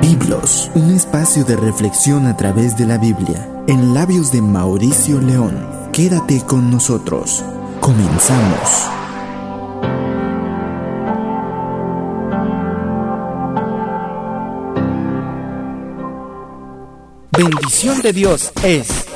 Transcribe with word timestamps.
Biblos, 0.00 0.70
un 0.74 0.94
espacio 0.94 1.44
de 1.44 1.56
reflexión 1.56 2.26
a 2.26 2.36
través 2.36 2.76
de 2.76 2.86
la 2.86 2.98
Biblia, 2.98 3.48
en 3.66 3.94
labios 3.94 4.30
de 4.30 4.42
Mauricio 4.42 5.20
León. 5.20 5.66
Quédate 5.92 6.42
con 6.42 6.70
nosotros. 6.70 7.44
Comenzamos. 7.80 8.90
Bendición 17.32 18.00
de 18.02 18.12
Dios 18.12 18.52
es 18.62 19.06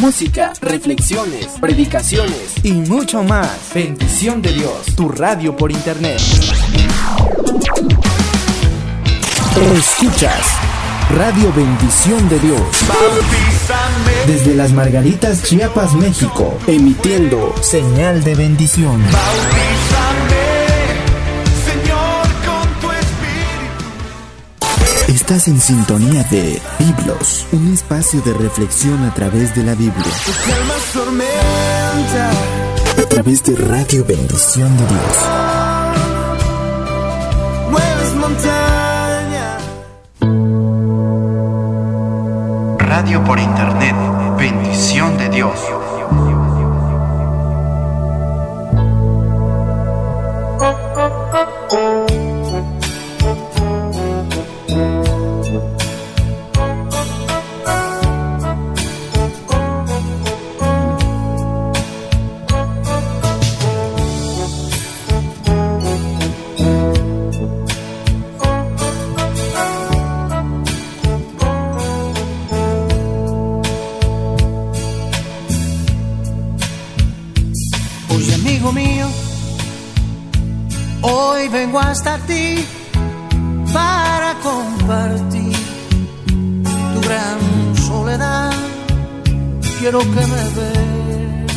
música, 0.00 0.52
reflexiones, 0.60 1.48
predicaciones 1.60 2.54
y 2.62 2.72
mucho 2.72 3.22
más. 3.22 3.72
Bendición 3.74 4.40
de 4.42 4.52
Dios, 4.52 4.94
tu 4.96 5.08
radio 5.08 5.56
por 5.56 5.72
internet. 5.72 6.20
Escuchas 9.56 10.46
Radio 11.16 11.50
Bendición 11.54 12.28
de 12.28 12.38
Dios. 12.40 12.60
Desde 14.26 14.54
las 14.54 14.72
Margaritas, 14.72 15.42
Chiapas, 15.44 15.94
México, 15.94 16.58
emitiendo 16.66 17.54
señal 17.62 18.22
de 18.22 18.34
bendición. 18.34 19.02
Estás 25.08 25.48
en 25.48 25.58
sintonía 25.58 26.22
de 26.24 26.60
Biblos, 26.78 27.46
un 27.52 27.72
espacio 27.72 28.20
de 28.20 28.34
reflexión 28.34 29.02
a 29.04 29.14
través 29.14 29.54
de 29.54 29.64
la 29.64 29.74
Biblia. 29.74 30.12
A 32.98 33.08
través 33.08 33.42
de 33.42 33.56
Radio 33.56 34.04
Bendición 34.04 34.76
de 34.76 34.86
Dios. 34.86 35.45
Por 43.24 43.38
Internet, 43.38 43.94
Bendición 44.36 45.16
de 45.16 45.28
Dios. 45.30 45.75
Que 89.98 90.04
me 90.04 90.44
ves 90.56 91.56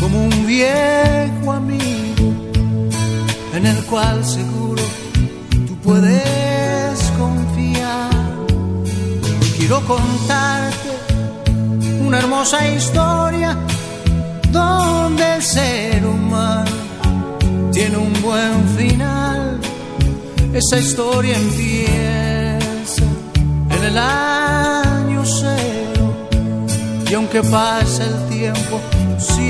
como 0.00 0.24
un 0.24 0.46
viejo 0.48 1.52
amigo 1.52 2.34
en 3.54 3.66
el 3.66 3.84
cual 3.84 4.24
seguro 4.24 4.82
tú 5.68 5.76
puedes 5.76 7.00
confiar. 7.16 8.10
Quiero 9.56 9.80
contarte 9.86 10.90
una 12.04 12.18
hermosa 12.18 12.68
historia 12.68 13.56
donde 14.50 15.36
el 15.36 15.42
ser 15.42 16.04
humano 16.04 16.72
tiene 17.72 17.96
un 17.96 18.12
buen 18.22 18.68
final. 18.76 19.60
Esa 20.52 20.80
historia 20.80 21.36
empieza 21.36 21.49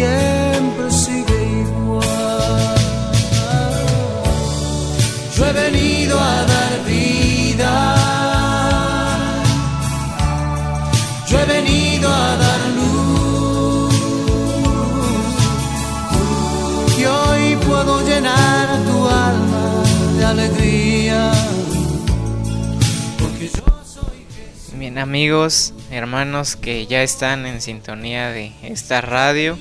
siempre 0.01 0.91
sigue 0.91 1.39
igual. 1.61 2.75
Yo 5.37 5.47
he 5.47 5.53
venido 5.53 6.19
a 6.19 6.45
dar 6.53 6.85
vida. 6.87 7.75
Yo 11.29 11.41
he 11.41 11.45
venido 11.45 12.09
a 12.09 12.37
dar 12.45 12.61
luz. 12.79 13.95
Y 16.99 17.05
hoy 17.05 17.57
puedo 17.67 18.05
llenar 18.07 18.69
tu 18.85 19.07
alma 19.07 19.83
de 20.17 20.25
alegría. 20.25 21.33
Porque 23.19 23.49
yo 23.49 23.65
soy 23.85 24.27
Jesús. 24.35 24.79
Bien 24.79 24.99
amigos, 24.99 25.75
hermanos 25.91 26.57
que 26.57 26.87
ya 26.87 27.03
están 27.03 27.47
en 27.47 27.61
sintonía 27.61 28.31
de 28.31 28.53
esta 28.63 29.01
radio, 29.01 29.59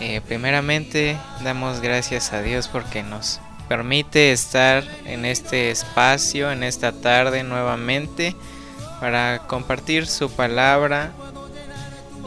eh, 0.00 0.20
primeramente 0.26 1.16
damos 1.42 1.80
gracias 1.80 2.32
a 2.32 2.42
Dios 2.42 2.68
porque 2.68 3.02
nos 3.02 3.40
permite 3.68 4.32
estar 4.32 4.84
en 5.04 5.24
este 5.24 5.70
espacio, 5.70 6.50
en 6.50 6.62
esta 6.62 6.92
tarde 6.92 7.42
nuevamente, 7.44 8.34
para 9.00 9.38
compartir 9.46 10.06
su 10.06 10.30
palabra. 10.30 11.12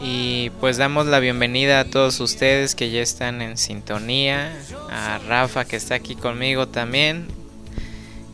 Y 0.00 0.50
pues 0.60 0.76
damos 0.76 1.06
la 1.06 1.18
bienvenida 1.18 1.80
a 1.80 1.84
todos 1.84 2.20
ustedes 2.20 2.74
que 2.74 2.90
ya 2.90 3.02
están 3.02 3.42
en 3.42 3.56
sintonía, 3.56 4.56
a 4.90 5.18
Rafa 5.26 5.64
que 5.64 5.76
está 5.76 5.96
aquí 5.96 6.14
conmigo 6.14 6.68
también, 6.68 7.26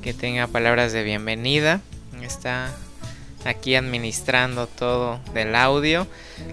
que 0.03 0.13
tenga 0.13 0.47
palabras 0.47 0.93
de 0.93 1.03
bienvenida, 1.03 1.81
está 2.23 2.71
aquí 3.45 3.75
administrando 3.75 4.67
todo 4.67 5.21
del 5.33 5.55
audio. 5.55 6.07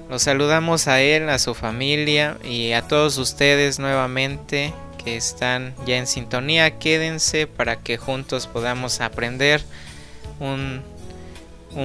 Los 0.10 0.24
saludamos 0.24 0.88
a 0.88 1.02
él, 1.02 1.30
a 1.30 1.40
su 1.40 1.54
familia 1.54 2.38
y 2.44 2.74
a 2.74 2.88
todos 2.88 3.18
ustedes 3.18 3.80
nuevamente 3.80 4.74
que 5.04 5.18
están 5.18 5.74
ya 5.86 5.98
en 5.98 6.08
sintonía. 6.08 6.80
Quédense 6.80 7.48
para 7.48 7.78
que 7.78 7.98
juntos 7.98 8.48
podamos 8.48 9.02
aprender 9.02 9.62
un, 10.40 10.84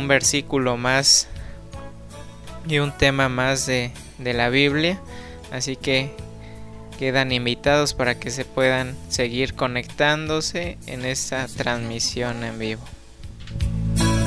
versículo 0.08 0.76
más 0.76 1.28
y 2.68 2.78
un 2.78 2.92
tema 2.96 3.28
más 3.28 3.66
de 3.66 3.92
la 4.18 4.48
Biblia. 4.48 5.00
Así 5.52 5.76
que 5.76 6.10
quedan 6.98 7.32
invitados 7.32 7.94
para 7.94 8.18
que 8.18 8.30
se 8.30 8.44
puedan 8.44 8.96
seguir 9.08 9.54
conectándose 9.54 10.78
en 10.86 11.04
esta 11.04 11.46
transmisión 11.46 12.42
en 12.44 12.58
vivo. 12.58 12.95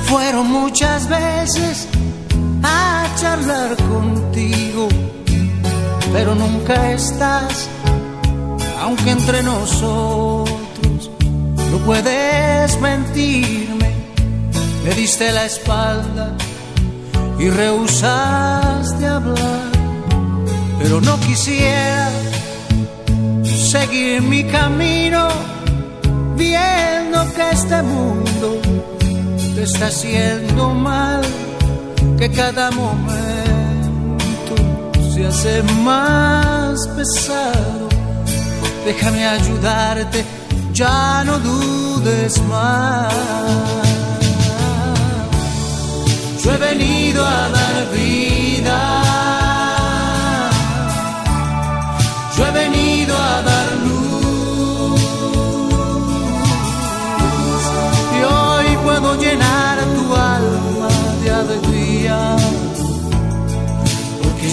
Fueron 0.10 0.52
muchas 0.52 1.08
veces 1.08 1.88
a 2.64 3.06
charlar 3.16 3.76
contigo, 3.78 4.88
pero 6.12 6.34
nunca 6.34 6.94
estás, 6.94 7.70
aunque 8.82 9.12
entre 9.12 9.44
nosotros 9.44 11.12
no 11.72 11.78
puedes 11.86 12.82
mentirme. 12.82 13.94
Me 14.84 14.96
diste 14.96 15.32
la 15.32 15.46
espalda 15.46 16.36
y 17.38 17.48
rehusaste 17.52 19.06
hablar, 19.06 19.72
pero 20.80 21.02
no 21.02 21.20
quisiera 21.20 22.10
seguir 23.44 24.24
mi 24.24 24.44
camino 24.46 25.28
viendo 26.36 27.32
que 27.36 27.50
este 27.52 27.84
mundo 27.84 28.60
está 29.64 29.88
haciendo 29.88 30.74
mal, 30.74 31.22
que 32.18 32.30
cada 32.32 32.72
momento 32.72 34.56
se 35.14 35.26
hace 35.28 35.64
más 35.84 36.88
pesado. 36.96 37.90
Déjame 38.86 39.26
ayudarte, 39.26 40.26
ya 40.74 41.24
no 41.26 41.40
dudes 41.40 42.42
más. 42.44 43.14
Yo 46.44 46.54
he 46.54 46.58
venido 46.58 47.26
a 47.26 47.50
dar 47.50 47.92
vida. 47.94 48.19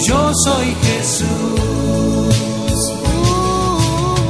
yo 0.05 0.33
soy 0.33 0.75
Jesús? 0.81 1.27
Uh, 2.91 4.29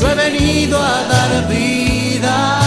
yo 0.00 0.10
he 0.10 0.14
venido 0.14 0.78
a 0.78 1.02
dar 1.12 1.48
vida. 1.48 2.60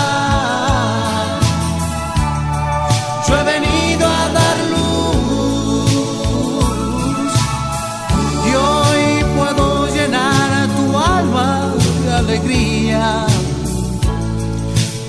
Yo 3.28 3.38
he 3.38 3.44
venido 3.44 4.08
a 4.08 4.30
dar 4.40 4.58
luz 4.72 5.92
y 8.46 8.50
hoy 8.56 9.25
puedo 9.38 9.88
llenar 9.88 10.52
a 10.52 10.68
tu 10.68 10.98
alma 10.98 11.74
de 12.04 12.14
alegría, 12.14 13.25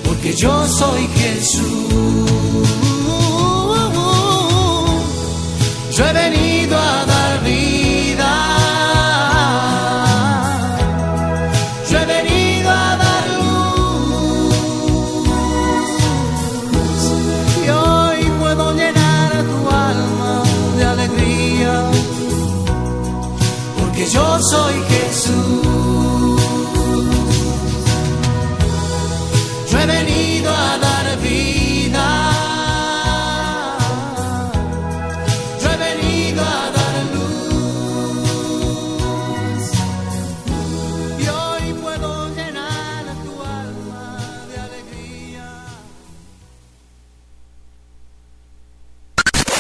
porque 0.05 0.35
yo 0.35 0.67
soy 0.67 1.07
Jesús. 1.15 1.78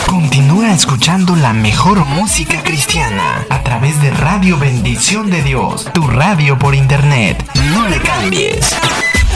Continúa 0.08 0.72
escuchando 0.72 1.36
la 1.36 1.52
mejor 1.52 2.04
música 2.06 2.62
cristiana 2.62 3.44
a 3.50 3.62
través 3.62 4.00
de 4.00 4.10
Radio 4.10 4.58
Bendición 4.58 5.30
de 5.30 5.42
Dios, 5.42 5.86
tu 5.92 6.06
radio 6.06 6.58
por 6.58 6.74
internet. 6.74 7.44
No 7.74 7.86
le 7.86 8.00
cambies. 8.00 8.72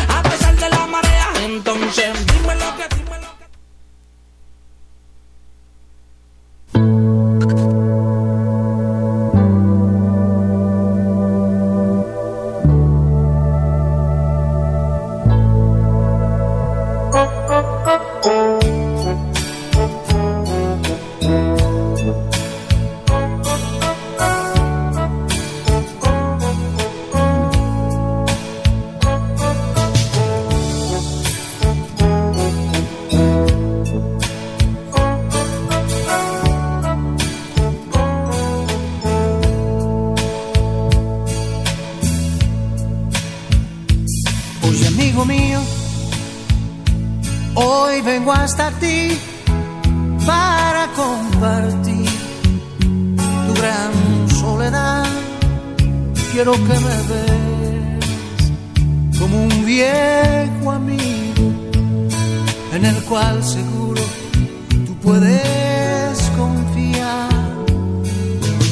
A 0.08 0.22
pesar 0.22 0.56
de 0.56 0.70
la 0.70 0.86
marea, 0.86 1.28
entonces 1.44 2.12
dime 2.26 2.54
lo 2.54 2.76
que, 2.76 3.01
en 62.72 62.86
el 62.86 62.96
cual 63.04 63.44
seguro 63.44 64.02
tú 64.86 64.94
puedes 65.02 66.18
confiar. 66.36 67.28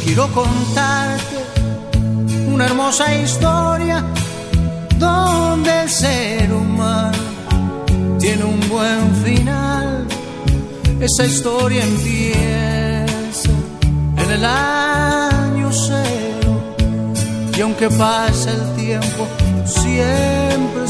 Quiero 0.04 0.26
contarte 0.32 1.36
una 2.48 2.64
hermosa 2.64 3.14
historia 3.14 4.04
donde 4.98 5.82
el 5.82 5.90
ser 5.90 6.52
humano 6.52 7.18
tiene 8.18 8.44
un 8.44 8.60
buen 8.68 9.14
final. 9.24 10.06
Esa 11.00 11.24
historia 11.24 11.84
empieza 11.84 13.50
en 14.16 14.30
el 14.30 14.44
año 14.44 15.70
cero 15.72 16.74
y 17.56 17.60
aunque 17.60 17.88
pase 17.90 18.50
el 18.50 18.74
tiempo 18.76 19.26
siempre 19.64 20.88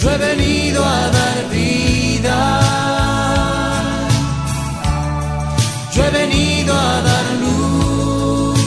Yo 0.00 0.10
he 0.12 0.16
venido 0.16 0.84
a 0.84 1.08
dar 1.10 1.48
vida. 1.50 2.38
Yo 5.92 6.04
he 6.04 6.10
venido 6.10 6.72
a 6.72 7.02
dar 7.08 7.24
luz 7.42 8.58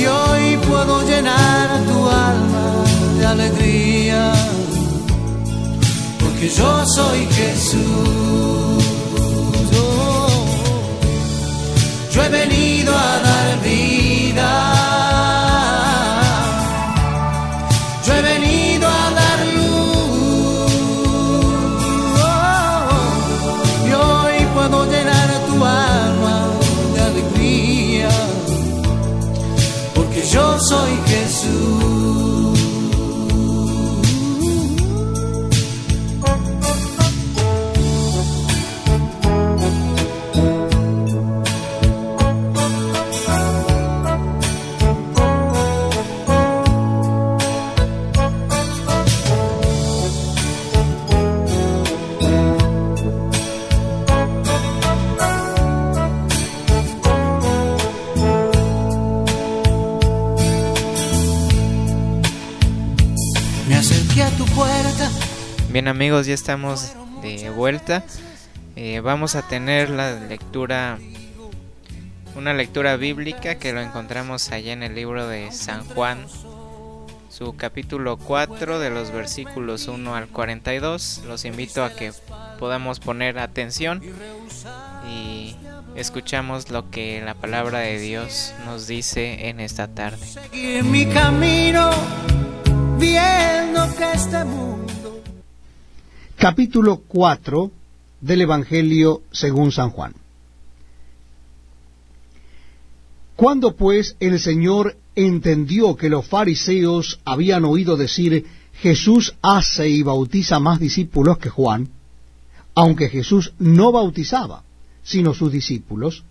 y 0.00 0.06
hoy 0.06 0.56
puedo 0.68 1.02
llenar 1.06 1.68
tu 1.84 2.08
alma 2.08 2.84
de 3.18 3.26
alegría, 3.26 4.32
porque 6.18 6.48
yo 6.48 6.84
soy 6.86 7.26
Jesús. 7.26 8.84
Oh, 9.76 10.28
yo 12.12 12.22
he 12.24 12.28
venido 12.28 12.92
a 12.92 13.18
dar 13.28 13.60
vida. 13.62 14.93
Soy 30.58 30.90
Jesús. 31.06 31.73
Amigos, 65.94 66.26
ya 66.26 66.34
estamos 66.34 66.92
de 67.22 67.50
vuelta. 67.50 68.02
Eh, 68.74 68.98
vamos 68.98 69.36
a 69.36 69.42
tener 69.42 69.90
la 69.90 70.18
lectura, 70.18 70.98
una 72.34 72.52
lectura 72.52 72.96
bíblica 72.96 73.60
que 73.60 73.72
lo 73.72 73.80
encontramos 73.80 74.50
allá 74.50 74.72
en 74.72 74.82
el 74.82 74.96
libro 74.96 75.28
de 75.28 75.52
San 75.52 75.84
Juan, 75.84 76.26
su 77.30 77.54
capítulo 77.54 78.16
4 78.16 78.80
de 78.80 78.90
los 78.90 79.12
versículos 79.12 79.86
1 79.86 80.16
al 80.16 80.26
42. 80.26 81.22
Los 81.28 81.44
invito 81.44 81.84
a 81.84 81.94
que 81.94 82.12
podamos 82.58 82.98
poner 82.98 83.38
atención 83.38 84.02
y 85.08 85.54
escuchamos 85.94 86.70
lo 86.70 86.90
que 86.90 87.22
la 87.24 87.34
palabra 87.34 87.78
de 87.78 88.00
Dios 88.00 88.52
nos 88.66 88.88
dice 88.88 89.48
en 89.48 89.60
esta 89.60 89.86
tarde. 89.86 90.26
Mi 90.82 91.06
camino 91.06 91.92
viendo 92.98 93.94
que 93.96 94.12
este 94.12 94.44
Capítulo 96.44 96.98
4 97.08 97.70
del 98.20 98.42
Evangelio 98.42 99.22
según 99.32 99.72
San 99.72 99.88
Juan. 99.88 100.12
Cuando 103.34 103.74
pues 103.76 104.14
el 104.20 104.38
Señor 104.38 104.94
entendió 105.14 105.96
que 105.96 106.10
los 106.10 106.26
fariseos 106.26 107.18
habían 107.24 107.64
oído 107.64 107.96
decir, 107.96 108.44
Jesús 108.74 109.34
hace 109.40 109.88
y 109.88 110.02
bautiza 110.02 110.58
más 110.60 110.78
discípulos 110.78 111.38
que 111.38 111.48
Juan, 111.48 111.88
aunque 112.74 113.08
Jesús 113.08 113.54
no 113.58 113.90
bautizaba, 113.90 114.64
sino 115.02 115.32
sus 115.32 115.50
discípulos, 115.50 116.24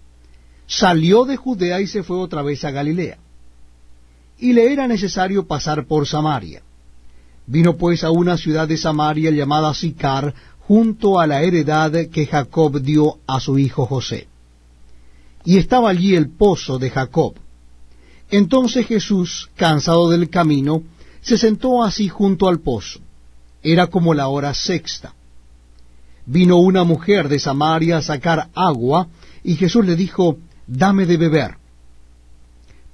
salió 0.67 1.25
de 1.25 1.37
Judea 1.37 1.81
y 1.81 1.87
se 1.87 2.03
fue 2.03 2.17
otra 2.17 2.43
vez 2.43 2.63
a 2.65 2.69
Galilea. 2.69 3.17
Y 4.37 4.53
le 4.53 4.71
era 4.71 4.87
necesario 4.87 5.47
pasar 5.47 5.87
por 5.87 6.07
Samaria. 6.07 6.61
Vino 7.45 7.75
pues 7.75 8.03
a 8.03 8.11
una 8.11 8.37
ciudad 8.37 8.67
de 8.67 8.77
Samaria 8.77 9.31
llamada 9.31 9.73
Sicar, 9.73 10.33
junto 10.59 11.19
a 11.19 11.27
la 11.27 11.41
heredad 11.41 11.91
que 12.07 12.25
Jacob 12.25 12.81
dio 12.81 13.19
a 13.27 13.39
su 13.39 13.59
hijo 13.59 13.85
José. 13.85 14.27
Y 15.43 15.57
estaba 15.57 15.89
allí 15.89 16.15
el 16.15 16.29
pozo 16.29 16.79
de 16.79 16.89
Jacob. 16.89 17.33
Entonces 18.31 18.87
Jesús, 18.87 19.49
cansado 19.55 20.09
del 20.09 20.29
camino, 20.29 20.83
se 21.21 21.37
sentó 21.37 21.83
así 21.83 22.07
junto 22.07 22.47
al 22.47 22.59
pozo. 22.59 22.99
Era 23.61 23.87
como 23.87 24.13
la 24.13 24.29
hora 24.29 24.53
sexta. 24.53 25.13
Vino 26.25 26.57
una 26.57 26.85
mujer 26.85 27.27
de 27.27 27.39
Samaria 27.39 27.97
a 27.97 28.01
sacar 28.01 28.49
agua, 28.55 29.07
y 29.43 29.55
Jesús 29.55 29.85
le 29.85 29.95
dijo, 29.97 30.37
Dame 30.65 31.05
de 31.05 31.17
beber. 31.17 31.57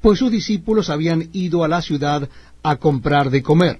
Pues 0.02 0.20
sus 0.20 0.32
discípulos 0.32 0.90
habían 0.90 1.30
ido 1.34 1.64
a 1.64 1.68
la 1.68 1.82
ciudad 1.82 2.28
a 2.64 2.76
comprar 2.78 3.30
de 3.30 3.44
comer. 3.44 3.80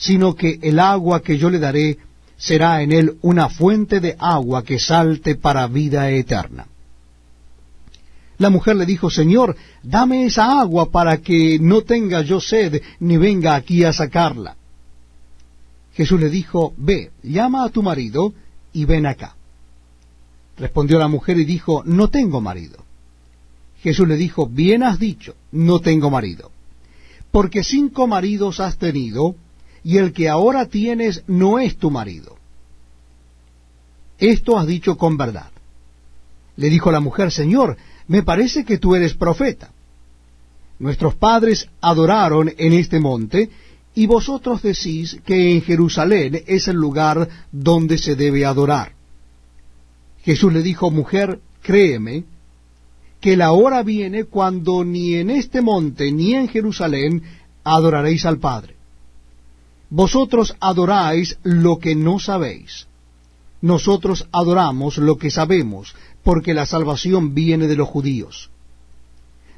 sino 0.00 0.34
que 0.34 0.58
el 0.62 0.78
agua 0.78 1.20
que 1.20 1.36
yo 1.36 1.50
le 1.50 1.58
daré 1.58 1.98
será 2.38 2.80
en 2.80 2.90
él 2.90 3.18
una 3.20 3.50
fuente 3.50 4.00
de 4.00 4.16
agua 4.18 4.64
que 4.64 4.78
salte 4.78 5.34
para 5.34 5.66
vida 5.66 6.10
eterna. 6.10 6.66
La 8.38 8.48
mujer 8.48 8.76
le 8.76 8.86
dijo, 8.86 9.10
Señor, 9.10 9.54
dame 9.82 10.24
esa 10.24 10.58
agua 10.58 10.90
para 10.90 11.18
que 11.18 11.58
no 11.60 11.82
tenga 11.82 12.22
yo 12.22 12.40
sed, 12.40 12.80
ni 12.98 13.18
venga 13.18 13.54
aquí 13.54 13.84
a 13.84 13.92
sacarla. 13.92 14.56
Jesús 15.92 16.18
le 16.18 16.30
dijo, 16.30 16.72
Ve, 16.78 17.10
llama 17.22 17.66
a 17.66 17.68
tu 17.68 17.82
marido 17.82 18.32
y 18.72 18.86
ven 18.86 19.04
acá. 19.04 19.36
Respondió 20.56 20.98
la 20.98 21.08
mujer 21.08 21.38
y 21.38 21.44
dijo, 21.44 21.82
No 21.84 22.08
tengo 22.08 22.40
marido. 22.40 22.78
Jesús 23.82 24.08
le 24.08 24.16
dijo, 24.16 24.46
Bien 24.46 24.82
has 24.82 24.98
dicho, 24.98 25.34
no 25.52 25.80
tengo 25.80 26.08
marido. 26.08 26.50
Porque 27.30 27.62
cinco 27.62 28.06
maridos 28.06 28.60
has 28.60 28.78
tenido, 28.78 29.36
y 29.82 29.96
el 29.98 30.12
que 30.12 30.28
ahora 30.28 30.66
tienes 30.66 31.22
no 31.26 31.58
es 31.58 31.76
tu 31.76 31.90
marido. 31.90 32.36
Esto 34.18 34.58
has 34.58 34.66
dicho 34.66 34.96
con 34.96 35.16
verdad. 35.16 35.50
Le 36.56 36.68
dijo 36.68 36.92
la 36.92 37.00
mujer, 37.00 37.32
Señor, 37.32 37.76
me 38.06 38.22
parece 38.22 38.64
que 38.64 38.78
tú 38.78 38.94
eres 38.94 39.14
profeta. 39.14 39.70
Nuestros 40.78 41.14
padres 41.14 41.68
adoraron 41.80 42.52
en 42.56 42.72
este 42.72 43.00
monte, 43.00 43.50
y 43.94 44.06
vosotros 44.06 44.62
decís 44.62 45.18
que 45.24 45.52
en 45.52 45.62
Jerusalén 45.62 46.42
es 46.46 46.68
el 46.68 46.76
lugar 46.76 47.28
donde 47.50 47.98
se 47.98 48.14
debe 48.14 48.44
adorar. 48.44 48.92
Jesús 50.22 50.52
le 50.52 50.62
dijo, 50.62 50.90
mujer, 50.90 51.40
créeme, 51.62 52.24
que 53.20 53.36
la 53.36 53.52
hora 53.52 53.82
viene 53.82 54.24
cuando 54.24 54.84
ni 54.84 55.14
en 55.14 55.30
este 55.30 55.60
monte 55.60 56.12
ni 56.12 56.34
en 56.34 56.48
Jerusalén 56.48 57.22
adoraréis 57.64 58.24
al 58.26 58.38
Padre. 58.38 58.79
Vosotros 59.90 60.54
adoráis 60.60 61.36
lo 61.42 61.78
que 61.78 61.96
no 61.96 62.20
sabéis. 62.20 62.86
Nosotros 63.60 64.26
adoramos 64.32 64.96
lo 64.98 65.18
que 65.18 65.30
sabemos, 65.30 65.94
porque 66.22 66.54
la 66.54 66.64
salvación 66.64 67.34
viene 67.34 67.66
de 67.66 67.76
los 67.76 67.88
judíos. 67.88 68.50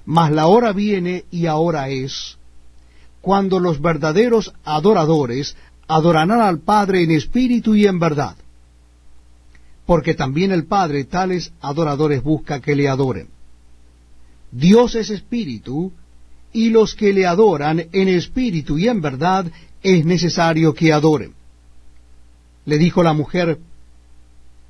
Mas 0.05 0.33
la 0.33 0.47
hora 0.47 0.73
viene 0.73 1.25
y 1.31 1.47
ahora 1.47 1.91
es, 1.91 2.39
cuando 3.21 3.61
los 3.61 3.81
verdaderos 3.81 4.53
adoradores 4.65 5.55
adorarán 5.87 6.41
al 6.41 6.59
Padre 6.59 7.03
en 7.03 7.13
espíritu 7.13 7.75
y 7.75 7.87
en 7.87 8.01
verdad. 8.01 8.37
Porque 9.87 10.15
también 10.15 10.51
el 10.51 10.65
Padre 10.65 11.05
tales 11.05 11.53
adoradores 11.61 12.23
busca 12.23 12.61
que 12.61 12.75
le 12.75 12.89
adoren. 12.89 13.29
Dios 14.51 14.95
es 14.95 15.11
espíritu, 15.11 15.93
y 16.53 16.71
los 16.71 16.95
que 16.95 17.13
le 17.13 17.27
adoran 17.27 17.87
en 17.93 18.09
espíritu 18.09 18.79
y 18.79 18.89
en 18.89 19.01
verdad 19.01 19.47
es 19.83 20.05
necesario 20.05 20.75
que 20.75 20.93
adoren. 20.93 21.35
Le 22.65 22.79
dijo 22.79 23.03
la 23.03 23.13
mujer, 23.13 23.59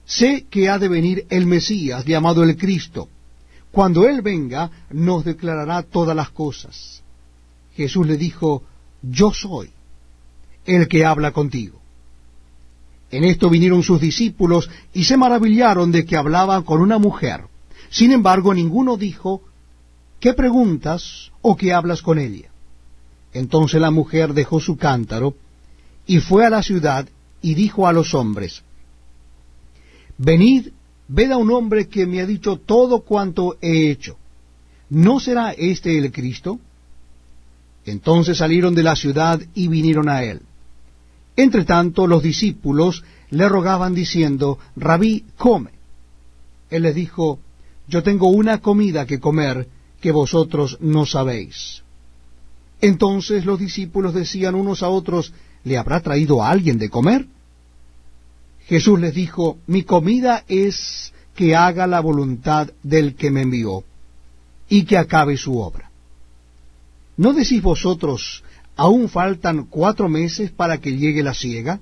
sé 0.05 0.47
que 0.51 0.69
ha 0.69 0.79
de 0.79 0.89
venir 0.89 1.27
el 1.29 1.47
Mesías 1.47 2.05
llamado 2.05 2.43
el 2.43 2.57
Cristo. 2.57 3.09
Cuando 3.71 4.07
Él 4.09 4.23
venga, 4.23 4.71
nos 4.91 5.25
declarará 5.25 5.83
todas 5.83 6.17
las 6.17 6.31
cosas. 6.31 7.03
Jesús 7.75 8.07
le 8.07 8.17
dijo, 8.17 8.63
yo 9.03 9.33
soy 9.33 9.71
el 10.65 10.89
que 10.89 11.05
habla 11.05 11.33
contigo. 11.33 11.81
En 13.11 13.25
esto 13.25 13.51
vinieron 13.51 13.83
sus 13.83 14.01
discípulos 14.01 14.71
y 14.95 15.05
se 15.05 15.17
maravillaron 15.17 15.93
de 15.93 16.05
que 16.05 16.17
hablaba 16.17 16.63
con 16.65 16.81
una 16.81 16.99
mujer. 16.99 17.45
Sin 17.91 18.11
embargo, 18.13 18.55
ninguno 18.55 18.97
dijo, 18.97 19.43
¿qué 20.19 20.33
preguntas 20.33 21.31
o 21.43 21.57
qué 21.57 21.75
hablas 21.75 22.01
con 22.01 22.19
ella? 22.19 22.52
Entonces 23.33 23.81
la 23.81 23.91
mujer 23.91 24.35
dejó 24.35 24.61
su 24.61 24.77
cántaro 24.77 25.35
y 26.07 26.21
fue 26.21 26.45
a 26.45 26.51
la 26.51 26.63
ciudad 26.63 27.09
y 27.41 27.55
dijo 27.55 27.87
a 27.87 27.93
los 27.93 28.15
hombres, 28.15 28.63
Venid, 30.19 30.69
ved 31.09 31.31
a 31.33 31.37
un 31.37 31.51
hombre 31.51 31.89
que 31.89 32.07
me 32.07 32.21
ha 32.21 32.27
dicho 32.27 32.57
todo 32.57 33.01
cuanto 33.01 33.57
he 33.61 33.91
hecho. 33.91 34.17
¿No 34.91 35.21
será 35.21 35.53
este 35.53 35.99
el 35.99 36.13
Cristo? 36.13 36.61
Entonces 37.85 38.39
salieron 38.39 38.75
de 38.75 38.83
la 38.83 38.95
ciudad 38.95 39.41
y 39.55 39.69
vinieron 39.69 40.09
a 40.09 40.23
él. 40.23 40.43
Entre 41.35 41.65
tanto 41.65 42.07
los 42.07 42.23
discípulos 42.23 43.03
le 43.31 43.49
rogaban 43.49 43.95
diciendo, 43.95 44.59
Rabí, 44.77 45.25
come. 45.39 45.71
Él 46.71 46.83
les 46.83 46.95
dijo, 46.95 47.39
Yo 47.89 48.03
tengo 48.03 48.29
una 48.29 48.59
comida 48.59 49.07
que 49.07 49.19
comer 49.19 49.67
que 50.01 50.13
vosotros 50.13 50.79
no 50.81 51.07
sabéis. 51.07 51.83
Entonces 52.83 53.47
los 53.47 53.61
discípulos 53.61 54.13
decían 54.13 54.57
unos 54.57 54.83
a 54.83 54.89
otros, 54.89 55.33
¿le 55.63 55.79
habrá 55.79 56.01
traído 56.01 56.43
a 56.43 56.51
alguien 56.51 56.79
de 56.79 56.91
comer? 56.91 57.27
Jesús 58.67 58.99
les 58.99 59.15
dijo, 59.15 59.59
Mi 59.69 59.85
comida 59.85 60.45
es 60.49 61.13
que 61.37 61.55
haga 61.55 61.87
la 61.87 62.01
voluntad 62.01 62.71
del 62.83 63.15
que 63.15 63.31
me 63.31 63.43
envió 63.43 63.85
y 64.69 64.85
que 64.85 64.99
acabe 64.99 65.37
su 65.37 65.59
obra. 65.59 65.93
¿No 67.17 67.33
decís 67.33 67.63
vosotros, 67.63 68.43
aún 68.75 69.09
faltan 69.09 69.67
cuatro 69.67 70.09
meses 70.09 70.51
para 70.51 70.79
que 70.79 70.97
llegue 70.97 71.23
la 71.23 71.35
siega? 71.35 71.79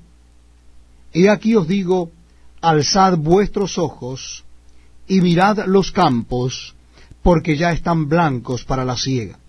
He 1.15 1.31
aquí 1.31 1.57
os 1.57 1.67
digo, 1.67 2.11
alzad 2.61 3.17
vuestros 3.17 3.79
ojos 3.79 4.45
y 5.09 5.23
mirad 5.23 5.65
los 5.67 5.93
campos, 5.93 6.75
porque 7.23 7.57
ya 7.57 7.73
están 7.73 8.07
blancos 8.07 8.65
para 8.65 8.85
la 8.85 8.99
siega. 8.99 9.40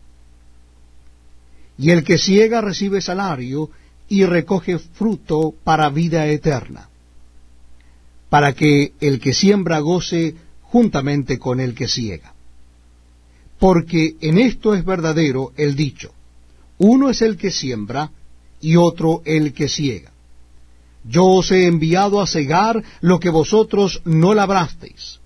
Y 1.82 1.90
el 1.90 2.04
que 2.04 2.18
siega 2.18 2.62
recibe 2.62 3.02
salario 3.02 3.70
y 4.08 4.26
recoge 4.26 4.78
fruto 4.78 5.54
para 5.64 5.90
vida 5.90 6.28
eterna, 6.28 6.90
para 8.30 8.54
que 8.54 8.94
el 9.02 9.20
que 9.20 9.34
siembra 9.34 9.80
goce 9.80 10.36
juntamente 10.62 11.40
con 11.40 11.60
el 11.60 11.74
que 11.74 11.88
siega 11.88 12.34
porque 13.62 14.16
en 14.22 14.40
esto 14.40 14.74
es 14.74 14.84
verdadero 14.84 15.52
el 15.56 15.76
dicho, 15.76 16.12
uno 16.80 17.12
es 17.12 17.22
el 17.22 17.38
que 17.38 17.52
siembra 17.52 18.10
y 18.60 18.76
otro 18.76 19.22
el 19.24 19.54
que 19.54 19.70
ciega. 19.70 20.12
Yo 21.04 21.28
os 21.28 21.52
he 21.52 21.68
enviado 21.68 22.22
a 22.22 22.26
cegar 22.26 22.84
lo 23.02 23.20
que 23.20 23.30
vosotros 23.30 24.02
no 24.04 24.34
labrasteis. 24.34 25.20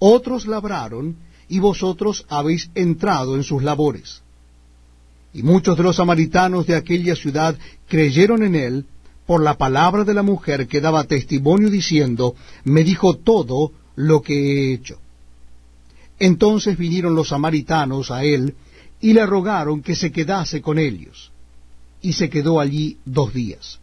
Otros 0.00 0.48
labraron 0.48 1.14
y 1.48 1.60
vosotros 1.60 2.26
habéis 2.28 2.70
entrado 2.74 3.36
en 3.36 3.44
sus 3.44 3.62
labores. 3.62 4.22
Y 5.36 5.42
muchos 5.42 5.76
de 5.76 5.82
los 5.82 5.96
samaritanos 5.96 6.66
de 6.66 6.76
aquella 6.76 7.14
ciudad 7.14 7.58
creyeron 7.88 8.42
en 8.42 8.54
él 8.54 8.86
por 9.26 9.42
la 9.42 9.58
palabra 9.58 10.02
de 10.02 10.14
la 10.14 10.22
mujer 10.22 10.66
que 10.66 10.80
daba 10.80 11.04
testimonio 11.04 11.68
diciendo, 11.68 12.34
me 12.64 12.84
dijo 12.84 13.18
todo 13.18 13.72
lo 13.96 14.22
que 14.22 14.32
he 14.32 14.72
hecho. 14.72 14.98
Entonces 16.18 16.78
vinieron 16.78 17.14
los 17.14 17.28
samaritanos 17.28 18.10
a 18.10 18.24
él 18.24 18.54
y 18.98 19.12
le 19.12 19.26
rogaron 19.26 19.82
que 19.82 19.94
se 19.94 20.10
quedase 20.10 20.62
con 20.62 20.78
ellos. 20.78 21.30
Y 22.00 22.14
se 22.14 22.30
quedó 22.30 22.58
allí 22.58 22.96
dos 23.04 23.34
días. 23.34 23.78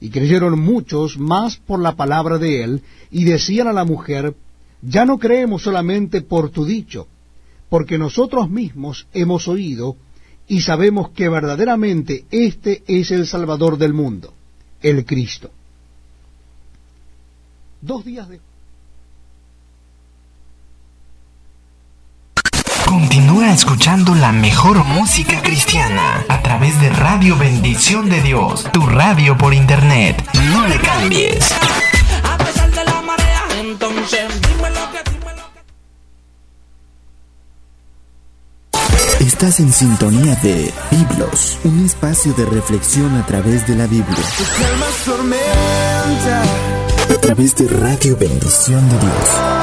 Y 0.00 0.08
creyeron 0.08 0.58
muchos 0.58 1.18
más 1.18 1.58
por 1.58 1.80
la 1.80 1.96
palabra 1.96 2.38
de 2.38 2.64
él, 2.64 2.82
y 3.10 3.24
decían 3.24 3.68
a 3.68 3.74
la 3.74 3.84
mujer, 3.84 4.34
ya 4.80 5.04
no 5.04 5.18
creemos 5.18 5.64
solamente 5.64 6.22
por 6.22 6.48
tu 6.48 6.64
dicho, 6.64 7.08
porque 7.68 7.98
nosotros 7.98 8.48
mismos 8.48 9.06
hemos 9.12 9.48
oído 9.48 9.98
y 10.48 10.60
sabemos 10.60 11.10
que 11.10 11.28
verdaderamente 11.28 12.24
este 12.30 12.82
es 12.86 13.10
el 13.10 13.26
Salvador 13.26 13.78
del 13.78 13.92
mundo, 13.92 14.32
el 14.82 15.04
Cristo. 15.04 15.50
Dos 17.80 18.04
días 18.04 18.28
de... 18.28 18.40
Continúa 22.86 23.52
escuchando 23.52 24.14
la 24.14 24.30
mejor 24.32 24.84
música 24.84 25.42
cristiana 25.42 26.24
a 26.28 26.40
través 26.42 26.80
de 26.80 26.88
Radio 26.90 27.36
Bendición 27.36 28.08
de 28.08 28.22
Dios, 28.22 28.64
tu 28.72 28.86
radio 28.86 29.36
por 29.36 29.52
internet. 29.52 30.24
No 30.52 30.66
le 30.68 30.78
cambies. 30.78 31.52
A 32.22 32.38
pesar 32.38 32.70
de 32.70 32.84
la 32.84 33.02
marea, 33.02 33.42
entonces 33.58 34.28
dime 34.40 34.70
lo 34.70 34.90
que, 34.92 35.10
dime 35.10 35.32
lo 35.34 35.42
que. 39.18 39.25
Estás 39.36 39.60
en 39.60 39.70
sintonía 39.70 40.34
de 40.36 40.72
Biblos, 40.90 41.58
un 41.64 41.84
espacio 41.84 42.32
de 42.32 42.46
reflexión 42.46 43.14
a 43.16 43.26
través 43.26 43.66
de 43.66 43.76
la 43.76 43.86
Biblia. 43.86 44.16
A 47.10 47.20
través 47.20 47.54
de 47.54 47.68
Radio 47.68 48.16
Bendición 48.16 48.88
de 48.88 48.98
Dios. 48.98 49.55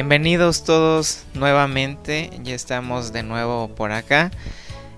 Bienvenidos 0.00 0.64
todos 0.64 1.24
nuevamente, 1.34 2.30
ya 2.42 2.54
estamos 2.54 3.12
de 3.12 3.22
nuevo 3.22 3.68
por 3.68 3.92
acá. 3.92 4.30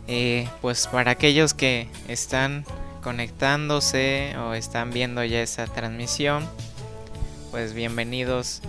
Eh, 0.06 0.48
pues 0.60 0.86
para 0.86 1.10
aquellos 1.10 1.54
que 1.54 1.88
están 2.06 2.64
conectándose 3.02 4.36
o 4.38 4.54
están 4.54 4.92
viendo 4.92 5.24
ya 5.24 5.42
esta 5.42 5.66
transmisión, 5.66 6.48
pues 7.50 7.74
bienvenidos 7.74 8.62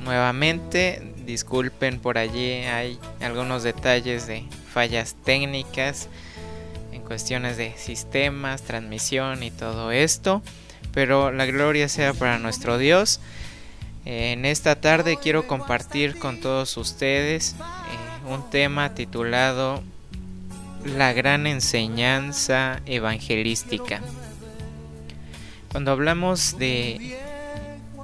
nuevamente. 0.00 1.14
Disculpen 1.24 2.00
por 2.00 2.18
allí, 2.18 2.50
hay 2.64 2.98
algunos 3.20 3.62
detalles 3.62 4.26
de 4.26 4.42
fallas 4.72 5.14
técnicas 5.24 6.08
en 6.90 7.02
cuestiones 7.02 7.56
de 7.56 7.74
sistemas, 7.76 8.62
transmisión 8.62 9.44
y 9.44 9.52
todo 9.52 9.92
esto. 9.92 10.42
Pero 10.92 11.30
la 11.30 11.46
gloria 11.46 11.88
sea 11.88 12.12
para 12.12 12.40
nuestro 12.40 12.76
Dios. 12.76 13.20
En 14.04 14.46
esta 14.46 14.80
tarde 14.80 15.18
quiero 15.18 15.46
compartir 15.46 16.18
con 16.18 16.40
todos 16.40 16.76
ustedes 16.78 17.54
eh, 17.58 18.32
un 18.32 18.48
tema 18.48 18.94
titulado 18.94 19.82
La 20.84 21.12
gran 21.12 21.46
enseñanza 21.46 22.80
evangelística. 22.86 24.00
Cuando 25.70 25.92
hablamos 25.92 26.58
de 26.58 27.18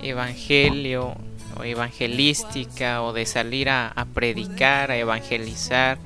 evangelio 0.02 1.16
o 1.59 1.64
evangelística 1.64 3.02
o 3.02 3.14
de 3.14 3.24
salir 3.24 3.70
a, 3.70 4.06
predicar, 4.12 4.90
a 4.90 4.98
evangelizar 4.98 5.98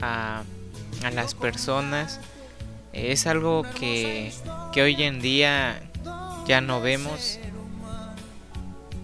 a, 0.00 0.42
a 1.02 1.10
las 1.10 1.34
personas, 1.34 2.20
es 2.92 3.26
algo 3.26 3.64
que, 3.78 4.30
que 4.72 4.82
hoy 4.82 5.02
en 5.02 5.22
día 5.22 5.82
ya 6.46 6.60
no 6.60 6.80
vemos 6.80 7.39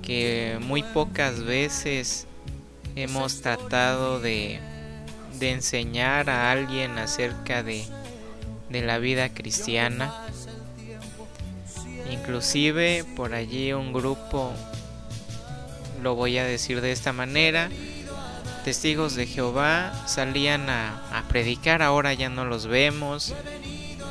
que 0.06 0.58
muy 0.60 0.84
pocas 0.84 1.42
veces 1.42 2.28
hemos 2.94 3.40
tratado 3.42 4.20
de, 4.20 4.60
de 5.40 5.50
enseñar 5.50 6.30
a 6.30 6.52
alguien 6.52 6.96
acerca 6.96 7.64
de, 7.64 7.84
de 8.70 8.82
la 8.82 8.98
vida 8.98 9.30
cristiana. 9.30 10.14
Inclusive 12.08 13.04
por 13.16 13.34
allí 13.34 13.72
un 13.72 13.92
grupo, 13.92 14.52
lo 16.00 16.14
voy 16.14 16.38
a 16.38 16.44
decir 16.44 16.80
de 16.82 16.92
esta 16.92 17.12
manera, 17.12 17.68
testigos 18.64 19.16
de 19.16 19.26
Jehová 19.26 19.92
salían 20.06 20.70
a, 20.70 21.18
a 21.18 21.26
predicar, 21.26 21.82
ahora 21.82 22.14
ya 22.14 22.28
no 22.28 22.44
los 22.44 22.68
vemos. 22.68 23.34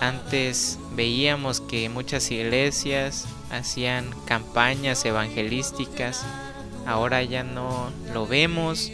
Antes 0.01 0.77
veíamos 0.91 1.61
que 1.61 1.87
muchas 1.87 2.29
iglesias 2.31 3.29
hacían 3.55 4.09
campañas 4.25 5.03
evangelísticas, 5.05 6.25
ahora 6.85 7.23
ya 7.23 7.43
no 7.43 7.89
lo 8.13 8.27
vemos. 8.27 8.91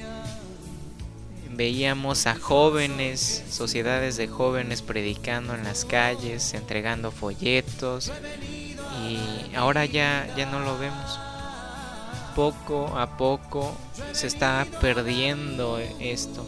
Veíamos 1.54 2.28
a 2.28 2.36
jóvenes, 2.36 3.44
sociedades 3.50 4.18
de 4.18 4.28
jóvenes 4.28 4.82
predicando 4.82 5.54
en 5.54 5.64
las 5.64 5.86
calles, 5.86 6.54
entregando 6.54 7.12
folletos 7.12 8.12
y 9.06 9.56
ahora 9.56 9.86
ya 9.86 10.28
ya 10.36 10.46
no 10.46 10.60
lo 10.62 10.78
vemos. 10.78 11.20
Poco 12.36 12.98
a 12.98 13.18
poco 13.18 13.76
se 14.14 14.28
está 14.28 14.66
perdiendo 14.80 15.80
esto. 16.00 16.46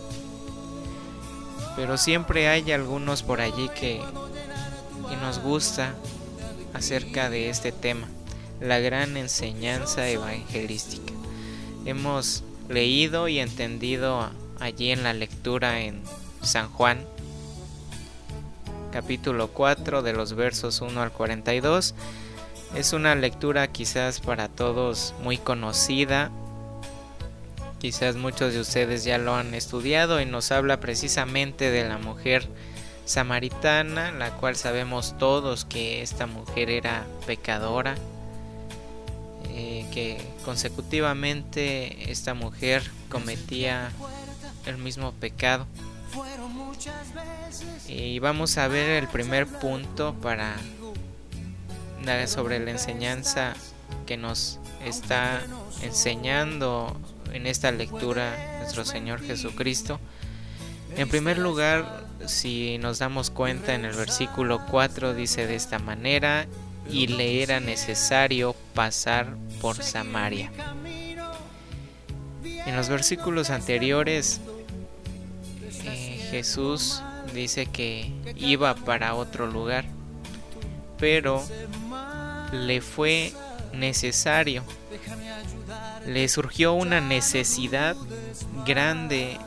Pero 1.75 1.97
siempre 1.97 2.47
hay 2.47 2.71
algunos 2.71 3.23
por 3.23 3.41
allí 3.41 3.67
que, 3.69 4.01
que 5.09 5.17
nos 5.17 5.39
gusta 5.39 5.93
acerca 6.73 7.29
de 7.29 7.49
este 7.49 7.71
tema, 7.71 8.07
la 8.59 8.79
gran 8.79 9.17
enseñanza 9.17 10.09
evangelística. 10.09 11.13
Hemos 11.85 12.43
leído 12.69 13.27
y 13.27 13.39
entendido 13.39 14.29
allí 14.59 14.91
en 14.91 15.03
la 15.03 15.13
lectura 15.13 15.81
en 15.81 16.01
San 16.41 16.69
Juan, 16.69 17.05
capítulo 18.91 19.49
4 19.49 20.01
de 20.01 20.13
los 20.13 20.33
versos 20.33 20.81
1 20.81 21.01
al 21.01 21.11
42. 21.11 21.95
Es 22.75 22.93
una 22.93 23.15
lectura 23.15 23.67
quizás 23.67 24.19
para 24.19 24.49
todos 24.49 25.13
muy 25.21 25.37
conocida. 25.37 26.31
Quizás 27.79 28.15
muchos 28.15 28.53
de 28.53 28.61
ustedes 28.61 29.03
ya 29.03 29.17
lo 29.17 29.35
han 29.35 29.53
estudiado 29.53 30.21
y 30.21 30.25
nos 30.25 30.51
habla 30.51 30.79
precisamente 30.79 31.69
de 31.69 31.87
la 31.87 31.97
mujer 31.97 32.47
samaritana, 33.05 34.11
la 34.11 34.31
cual 34.31 34.55
sabemos 34.55 35.17
todos 35.17 35.65
que 35.65 36.01
esta 36.01 36.25
mujer 36.25 36.69
era 36.69 37.05
pecadora, 37.25 37.95
eh, 39.49 39.85
que 39.91 40.17
consecutivamente 40.45 42.11
esta 42.11 42.33
mujer 42.33 42.83
cometía 43.09 43.91
el 44.65 44.77
mismo 44.77 45.11
pecado. 45.13 45.67
Y 47.87 48.19
vamos 48.19 48.57
a 48.57 48.67
ver 48.67 49.03
el 49.03 49.07
primer 49.07 49.47
punto 49.47 50.13
para 50.21 50.55
sobre 52.27 52.59
la 52.59 52.71
enseñanza 52.71 53.53
que 54.05 54.17
nos 54.17 54.59
está 54.85 55.41
enseñando 55.81 56.99
en 57.31 57.47
esta 57.47 57.71
lectura 57.71 58.57
nuestro 58.59 58.83
Señor 58.83 59.21
Jesucristo. 59.21 59.99
En 60.95 61.09
primer 61.09 61.37
lugar, 61.37 62.05
si 62.27 62.77
nos 62.77 62.99
damos 62.99 63.29
cuenta 63.29 63.73
en 63.73 63.85
el 63.85 63.95
versículo 63.95 64.65
4 64.69 65.13
dice 65.13 65.47
de 65.47 65.55
esta 65.55 65.79
manera, 65.79 66.47
y 66.89 67.07
le 67.07 67.41
era 67.41 67.59
necesario 67.59 68.55
pasar 68.73 69.35
por 69.61 69.81
Samaria. 69.81 70.51
En 72.43 72.75
los 72.75 72.89
versículos 72.89 73.49
anteriores, 73.49 74.41
eh, 75.83 76.27
Jesús 76.31 77.01
dice 77.33 77.65
que 77.65 78.11
iba 78.35 78.75
para 78.75 79.15
otro 79.15 79.47
lugar, 79.47 79.85
pero 80.99 81.43
le 82.51 82.81
fue 82.81 83.33
necesario, 83.73 84.63
le 86.05 86.27
surgió 86.27 86.73
una 86.73 87.01
necesidad 87.01 87.95
grande 88.65 89.37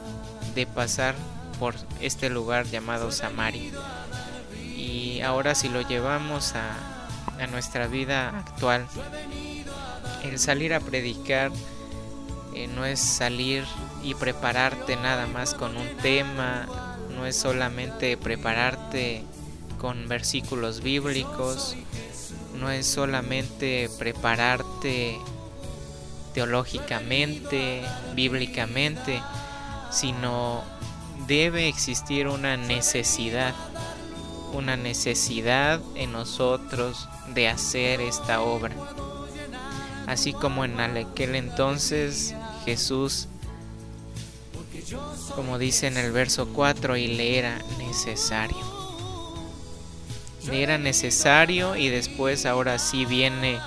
de 0.54 0.66
pasar 0.66 1.14
por 1.58 1.74
este 2.00 2.30
lugar 2.30 2.66
llamado 2.66 3.10
Samaria. 3.10 3.72
Y 4.76 5.20
ahora 5.20 5.54
si 5.54 5.68
lo 5.68 5.80
llevamos 5.80 6.54
a, 6.54 6.76
a 7.42 7.46
nuestra 7.46 7.86
vida 7.86 8.38
actual, 8.38 8.86
el 10.22 10.38
salir 10.38 10.74
a 10.74 10.80
predicar 10.80 11.50
eh, 12.56 12.68
no 12.68 12.86
es 12.86 13.00
salir 13.00 13.64
y 14.02 14.14
prepararte 14.14 14.96
nada 14.96 15.26
más 15.26 15.52
con 15.52 15.76
un 15.76 15.88
tema, 15.98 16.66
no 17.14 17.26
es 17.26 17.36
solamente 17.36 18.16
prepararte 18.16 19.24
con 19.78 20.08
versículos 20.08 20.82
bíblicos, 20.82 21.76
no 22.58 22.70
es 22.70 22.86
solamente 22.86 23.90
prepararte 23.98 25.18
teológicamente, 26.32 27.82
bíblicamente, 28.14 29.20
sino 29.90 30.62
debe 31.26 31.68
existir 31.68 32.28
una 32.28 32.56
necesidad, 32.56 33.54
una 34.52 34.76
necesidad 34.76 35.80
en 35.94 36.12
nosotros 36.12 37.08
de 37.34 37.48
hacer 37.48 38.00
esta 38.00 38.40
obra. 38.40 38.74
Así 40.06 40.32
como 40.32 40.64
en 40.64 40.78
aquel 40.78 41.34
entonces 41.34 42.34
Jesús, 42.64 43.28
como 45.34 45.58
dice 45.58 45.88
en 45.88 45.96
el 45.96 46.12
verso 46.12 46.48
4, 46.52 46.96
y 46.96 47.08
le 47.08 47.38
era 47.38 47.58
necesario. 47.78 48.56
Le 50.46 50.62
era 50.62 50.78
necesario 50.78 51.74
y 51.74 51.88
después 51.88 52.46
ahora 52.46 52.78
sí 52.78 53.04
viene, 53.04 53.58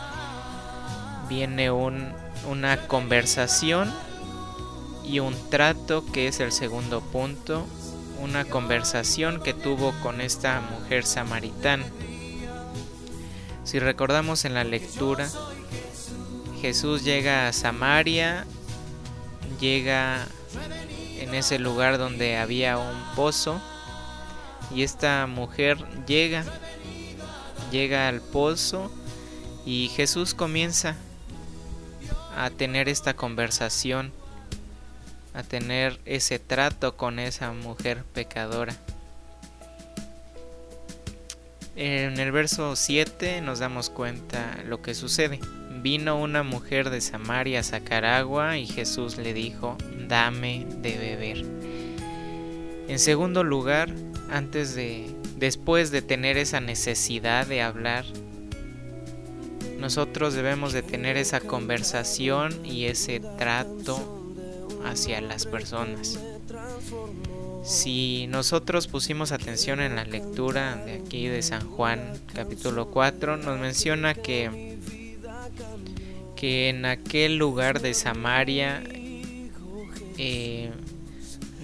viene 1.27 1.71
un, 1.71 2.13
una 2.49 2.87
conversación 2.87 3.93
y 5.09 5.19
un 5.19 5.33
trato 5.49 6.05
que 6.05 6.27
es 6.27 6.39
el 6.39 6.51
segundo 6.51 7.01
punto, 7.01 7.65
una 8.21 8.45
conversación 8.45 9.41
que 9.41 9.55
tuvo 9.55 9.91
con 10.03 10.21
esta 10.21 10.61
mujer 10.61 11.03
samaritana. 11.03 11.85
Si 13.63 13.79
recordamos 13.79 14.45
en 14.45 14.53
la 14.53 14.63
lectura, 14.63 15.27
Jesús 16.61 17.03
llega 17.03 17.47
a 17.47 17.53
Samaria, 17.53 18.45
llega 19.59 20.27
en 21.17 21.33
ese 21.33 21.57
lugar 21.57 21.97
donde 21.97 22.37
había 22.37 22.77
un 22.77 23.15
pozo 23.15 23.59
y 24.75 24.83
esta 24.83 25.25
mujer 25.25 25.83
llega, 26.05 26.45
llega 27.71 28.07
al 28.07 28.21
pozo 28.21 28.91
y 29.65 29.89
Jesús 29.95 30.35
comienza 30.35 30.95
a 32.37 32.51
tener 32.51 32.89
esta 32.89 33.15
conversación 33.15 34.18
a 35.33 35.43
tener 35.43 35.99
ese 36.05 36.39
trato 36.39 36.97
con 36.97 37.19
esa 37.19 37.51
mujer 37.51 38.03
pecadora. 38.13 38.75
En 41.75 42.19
el 42.19 42.31
verso 42.31 42.75
7 42.75 43.41
nos 43.41 43.59
damos 43.59 43.89
cuenta 43.89 44.57
lo 44.65 44.81
que 44.81 44.93
sucede. 44.93 45.39
Vino 45.81 46.19
una 46.19 46.43
mujer 46.43 46.89
de 46.89 46.99
Samaria 46.99 47.61
a 47.61 47.63
sacar 47.63 48.03
agua 48.03 48.57
y 48.57 48.67
Jesús 48.67 49.17
le 49.17 49.33
dijo, 49.33 49.77
dame 50.07 50.65
de 50.81 50.97
beber. 50.97 51.45
En 52.89 52.99
segundo 52.99 53.43
lugar, 53.43 53.93
antes 54.29 54.75
de, 54.75 55.15
después 55.37 55.91
de 55.91 56.01
tener 56.01 56.37
esa 56.37 56.59
necesidad 56.59 57.47
de 57.47 57.61
hablar, 57.61 58.03
nosotros 59.79 60.33
debemos 60.33 60.73
de 60.73 60.81
tener 60.81 61.15
esa 61.15 61.39
conversación 61.39 62.65
y 62.65 62.85
ese 62.85 63.21
trato 63.37 64.18
hacia 64.85 65.21
las 65.21 65.45
personas. 65.45 66.19
Si 67.63 68.27
nosotros 68.27 68.87
pusimos 68.87 69.31
atención 69.31 69.81
en 69.81 69.95
la 69.95 70.05
lectura 70.05 70.75
de 70.77 70.93
aquí 70.93 71.27
de 71.27 71.41
San 71.41 71.69
Juan 71.69 72.19
capítulo 72.33 72.89
4, 72.89 73.37
nos 73.37 73.59
menciona 73.59 74.13
que, 74.13 74.77
que 76.35 76.69
en 76.69 76.85
aquel 76.85 77.37
lugar 77.37 77.81
de 77.81 77.93
Samaria 77.93 78.83
eh, 80.17 80.71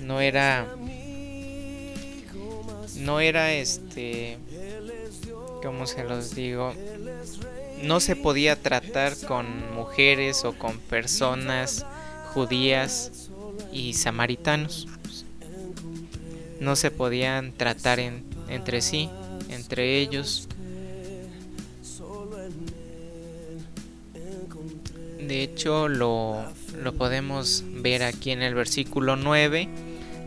no 0.03 0.21
era 0.21 0.67
no 2.97 3.19
era 3.19 3.53
este 3.53 4.37
como 5.61 5.87
se 5.87 6.03
los 6.03 6.35
digo 6.35 6.73
no 7.83 7.99
se 7.99 8.15
podía 8.15 8.55
tratar 8.55 9.17
con 9.27 9.73
mujeres 9.73 10.45
o 10.45 10.53
con 10.53 10.79
personas 10.79 11.85
judías 12.35 13.29
y 13.71 13.93
samaritanos. 13.93 14.89
No 16.59 16.75
se 16.75 16.91
podían 16.91 17.53
tratar 17.53 17.99
entre 17.99 18.81
sí, 18.81 19.09
entre 19.47 19.99
ellos. 19.99 20.49
De 25.17 25.43
hecho, 25.43 25.87
lo, 25.87 26.43
lo 26.83 26.93
podemos 26.93 27.63
ver 27.67 28.03
aquí 28.03 28.31
en 28.31 28.41
el 28.41 28.53
versículo 28.53 29.15
9. 29.15 29.69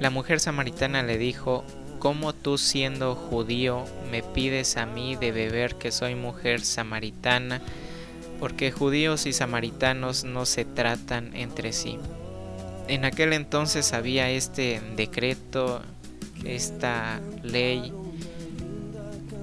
La 0.00 0.08
mujer 0.08 0.40
samaritana 0.40 1.02
le 1.02 1.18
dijo, 1.18 1.62
¿cómo 1.98 2.32
tú 2.32 2.56
siendo 2.56 3.16
judío 3.16 3.84
me 4.10 4.22
pides 4.22 4.78
a 4.78 4.86
mí 4.86 5.14
de 5.14 5.30
beber 5.30 5.74
que 5.74 5.92
soy 5.92 6.14
mujer 6.14 6.62
samaritana? 6.62 7.60
Porque 8.38 8.70
judíos 8.70 9.26
y 9.26 9.32
samaritanos 9.32 10.24
no 10.24 10.46
se 10.46 10.64
tratan 10.64 11.34
entre 11.34 11.72
sí. 11.72 11.98
En 12.86 13.04
aquel 13.04 13.32
entonces 13.32 13.92
había 13.92 14.30
este 14.30 14.80
decreto, 14.96 15.82
esta 16.44 17.20
ley 17.42 17.92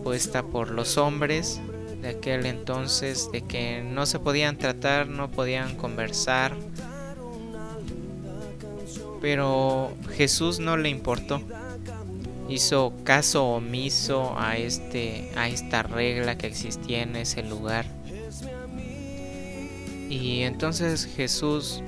puesta 0.03 0.43
por 0.43 0.71
los 0.71 0.97
hombres 0.97 1.59
de 2.01 2.09
aquel 2.09 2.45
entonces 2.45 3.29
de 3.31 3.41
que 3.41 3.81
no 3.83 4.05
se 4.05 4.19
podían 4.19 4.57
tratar, 4.57 5.07
no 5.07 5.29
podían 5.29 5.75
conversar. 5.75 6.55
Pero 9.21 9.93
Jesús 10.15 10.59
no 10.59 10.77
le 10.77 10.89
importó. 10.89 11.41
Hizo 12.47 12.93
caso 13.03 13.45
omiso 13.45 14.35
a 14.37 14.57
este 14.57 15.31
a 15.35 15.49
esta 15.49 15.81
regla 15.81 16.37
que 16.37 16.45
existía 16.45 17.01
en 17.01 17.15
ese 17.15 17.41
lugar 17.41 17.85
y 20.09 20.41
entonces 20.41 21.07
Jesús 21.15 21.81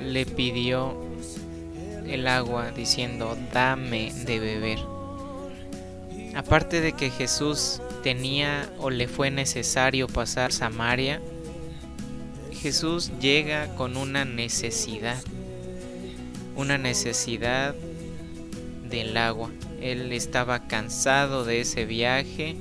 le 0.00 0.24
pidió 0.26 0.96
el 2.06 2.26
agua 2.26 2.70
diciendo, 2.70 3.36
dame 3.52 4.12
de 4.24 4.38
beber. 4.38 4.78
Aparte 6.34 6.80
de 6.80 6.92
que 6.92 7.10
Jesús 7.10 7.80
tenía 8.02 8.70
o 8.78 8.90
le 8.90 9.08
fue 9.08 9.30
necesario 9.30 10.06
pasar 10.06 10.52
Samaria, 10.52 11.20
Jesús 12.52 13.12
llega 13.20 13.74
con 13.76 13.96
una 13.96 14.24
necesidad, 14.24 15.22
una 16.56 16.78
necesidad 16.78 17.74
del 18.88 19.16
agua. 19.16 19.50
Él 19.80 20.12
estaba 20.12 20.66
cansado 20.66 21.44
de 21.44 21.60
ese 21.60 21.84
viaje 21.84 22.56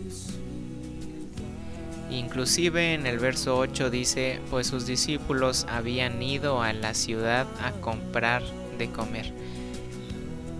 Inclusive 2.18 2.96
en 2.96 3.06
el 3.06 3.20
verso 3.20 3.60
8 3.60 3.92
dice, 3.92 4.42
pues 4.50 4.66
sus 4.66 4.88
discípulos 4.88 5.68
habían 5.70 6.22
ido 6.24 6.64
a 6.64 6.74
la 6.74 6.96
ciudad 6.96 7.46
a 7.62 7.72
comprar 7.74 8.42
de 8.80 8.90
comer. 8.90 9.32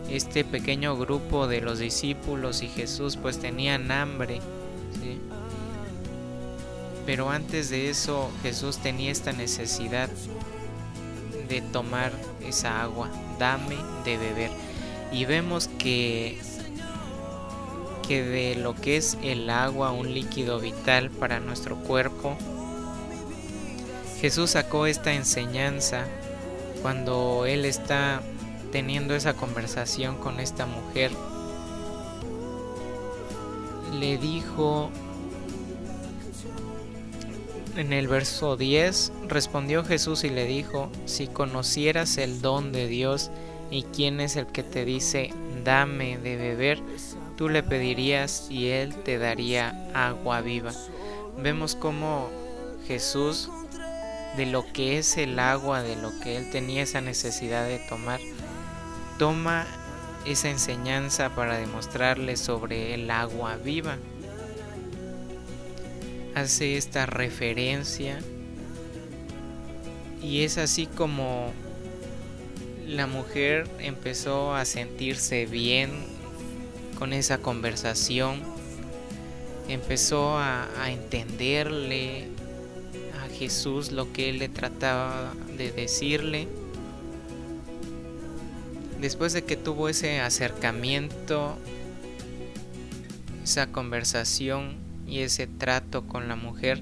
Este 0.08 0.46
pequeño 0.46 0.96
grupo 0.96 1.48
de 1.48 1.62
los 1.62 1.80
discípulos 1.80 2.62
y 2.62 2.68
Jesús 2.68 3.18
pues 3.18 3.40
tenían 3.40 3.92
hambre. 3.92 4.40
Pero 7.08 7.32
antes 7.32 7.72
de 7.72 7.90
eso 7.90 8.30
Jesús 8.44 8.78
tenía 8.78 9.12
esta 9.12 9.32
necesidad 9.32 10.10
de 11.50 11.62
tomar 11.62 12.12
esa 12.48 12.84
agua, 12.84 13.10
dame 13.40 13.78
de 14.06 14.18
beber. 14.18 14.52
Y 15.12 15.26
vemos 15.26 15.70
que 15.80 16.40
que 18.08 18.24
de 18.24 18.56
lo 18.56 18.76
que 18.76 18.98
es 18.98 19.18
el 19.22 19.50
agua, 19.50 19.92
un 19.92 20.14
líquido 20.14 20.60
vital 20.60 21.10
para 21.12 21.40
nuestro 21.40 21.76
cuerpo, 21.76 22.38
Jesús 24.20 24.52
sacó 24.52 24.86
esta 24.88 25.14
enseñanza 25.14 26.06
cuando 26.82 27.46
Él 27.46 27.66
está 27.66 28.22
teniendo 28.72 29.16
esa 29.16 29.34
conversación 29.34 30.18
con 30.18 30.40
esta 30.40 30.66
mujer. 30.66 31.12
Le 34.00 34.18
dijo 34.18 34.90
en 37.78 37.94
el 37.94 38.08
verso 38.08 38.58
10, 38.58 39.12
respondió 39.28 39.84
Jesús 39.84 40.24
y 40.24 40.30
le 40.30 40.46
dijo, 40.46 40.90
si 41.06 41.28
conocieras 41.28 42.18
el 42.18 42.42
don 42.42 42.72
de 42.72 42.88
Dios 42.88 43.30
y 43.70 43.84
quién 43.84 44.20
es 44.20 44.36
el 44.36 44.48
que 44.48 44.64
te 44.64 44.84
dice, 44.84 45.32
dame 45.64 46.18
de 46.18 46.38
beber, 46.38 46.80
tú 47.38 47.50
le 47.50 47.62
pedirías 47.64 48.48
y 48.50 48.70
él 48.70 48.96
te 48.96 49.20
daría 49.20 49.90
agua 49.94 50.42
viva. 50.42 50.74
Vemos 51.38 51.76
cómo 51.76 52.30
Jesús, 52.88 53.50
de 54.36 54.48
lo 54.48 54.66
que 54.74 54.98
es 54.98 55.18
el 55.18 55.38
agua, 55.38 55.84
de 55.84 55.96
lo 55.96 56.12
que 56.20 56.36
él 56.38 56.50
tenía 56.52 56.82
esa 56.82 57.00
necesidad 57.00 57.66
de 57.66 57.80
tomar, 57.88 58.20
toma 59.20 59.68
esa 60.26 60.50
enseñanza 60.50 61.36
para 61.36 61.58
demostrarle 61.58 62.38
sobre 62.38 62.96
el 62.96 63.10
agua 63.12 63.56
viva. 63.56 63.98
Hace 66.34 66.76
esta 66.76 67.06
referencia 67.06 68.20
y 70.22 70.44
es 70.44 70.58
así 70.58 70.88
como 70.88 71.52
la 72.88 73.06
mujer 73.06 73.68
empezó 73.80 74.56
a 74.56 74.66
sentirse 74.66 75.46
bien 75.46 76.17
con 76.98 77.14
esa 77.14 77.38
conversación, 77.38 78.42
empezó 79.68 80.38
a, 80.38 80.68
entenderle 80.90 82.30
a 83.24 83.30
Jesús 83.36 83.92
lo 83.92 84.12
que 84.14 84.30
él 84.30 84.40
le 84.40 84.50
trataba 84.50 85.34
de 85.58 85.72
decirle. 85.72 86.48
Después 89.00 89.34
de 89.34 89.44
que 89.44 89.56
tuvo 89.56 89.90
ese 89.90 90.22
acercamiento, 90.22 91.56
esa 93.44 93.68
conversación 93.68 94.76
y 95.06 95.20
ese 95.20 95.46
trato 95.46 96.08
con 96.08 96.28
la 96.28 96.36
mujer, 96.36 96.82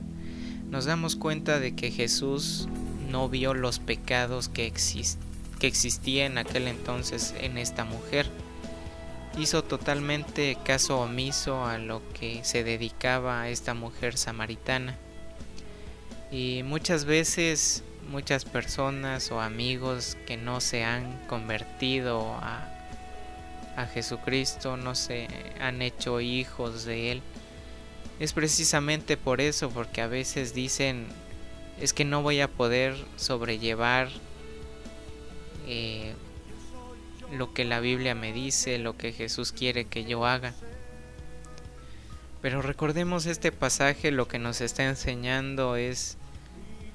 nos 0.69 0.85
damos 0.85 1.15
cuenta 1.15 1.59
de 1.59 1.75
que 1.75 1.91
Jesús 1.91 2.67
no 3.09 3.27
vio 3.29 3.53
los 3.53 3.79
pecados 3.79 4.47
que, 4.49 4.71
que 5.59 5.67
existía 5.67 6.25
en 6.25 6.37
aquel 6.37 6.67
entonces 6.67 7.35
en 7.39 7.57
esta 7.57 7.83
mujer. 7.83 8.27
Hizo 9.37 9.63
totalmente 9.63 10.57
caso 10.63 10.99
omiso 10.99 11.65
a 11.65 11.77
lo 11.77 12.01
que 12.13 12.43
se 12.43 12.63
dedicaba 12.63 13.49
esta 13.49 13.73
mujer 13.73 14.17
samaritana. 14.17 14.97
Y 16.31 16.63
muchas 16.63 17.05
veces 17.05 17.83
muchas 18.09 18.45
personas 18.45 19.31
o 19.31 19.41
amigos 19.41 20.17
que 20.25 20.37
no 20.37 20.61
se 20.61 20.83
han 20.83 21.19
convertido 21.27 22.33
a, 22.35 22.67
a 23.75 23.85
Jesucristo, 23.87 24.77
no 24.77 24.95
se 24.95 25.27
han 25.59 25.81
hecho 25.81 26.21
hijos 26.21 26.85
de 26.85 27.11
Él. 27.11 27.21
Es 28.19 28.33
precisamente 28.33 29.17
por 29.17 29.41
eso, 29.41 29.69
porque 29.69 30.01
a 30.01 30.07
veces 30.07 30.53
dicen, 30.53 31.07
es 31.81 31.93
que 31.93 32.05
no 32.05 32.21
voy 32.21 32.39
a 32.39 32.47
poder 32.47 32.95
sobrellevar 33.17 34.09
eh, 35.67 36.13
lo 37.31 37.53
que 37.53 37.65
la 37.65 37.79
Biblia 37.79 38.15
me 38.15 38.33
dice, 38.33 38.77
lo 38.77 38.97
que 38.97 39.11
Jesús 39.11 39.51
quiere 39.51 39.85
que 39.85 40.05
yo 40.05 40.25
haga. 40.25 40.53
Pero 42.41 42.61
recordemos 42.61 43.25
este 43.25 43.51
pasaje, 43.51 44.11
lo 44.11 44.27
que 44.27 44.39
nos 44.39 44.61
está 44.61 44.83
enseñando 44.83 45.75
es 45.75 46.17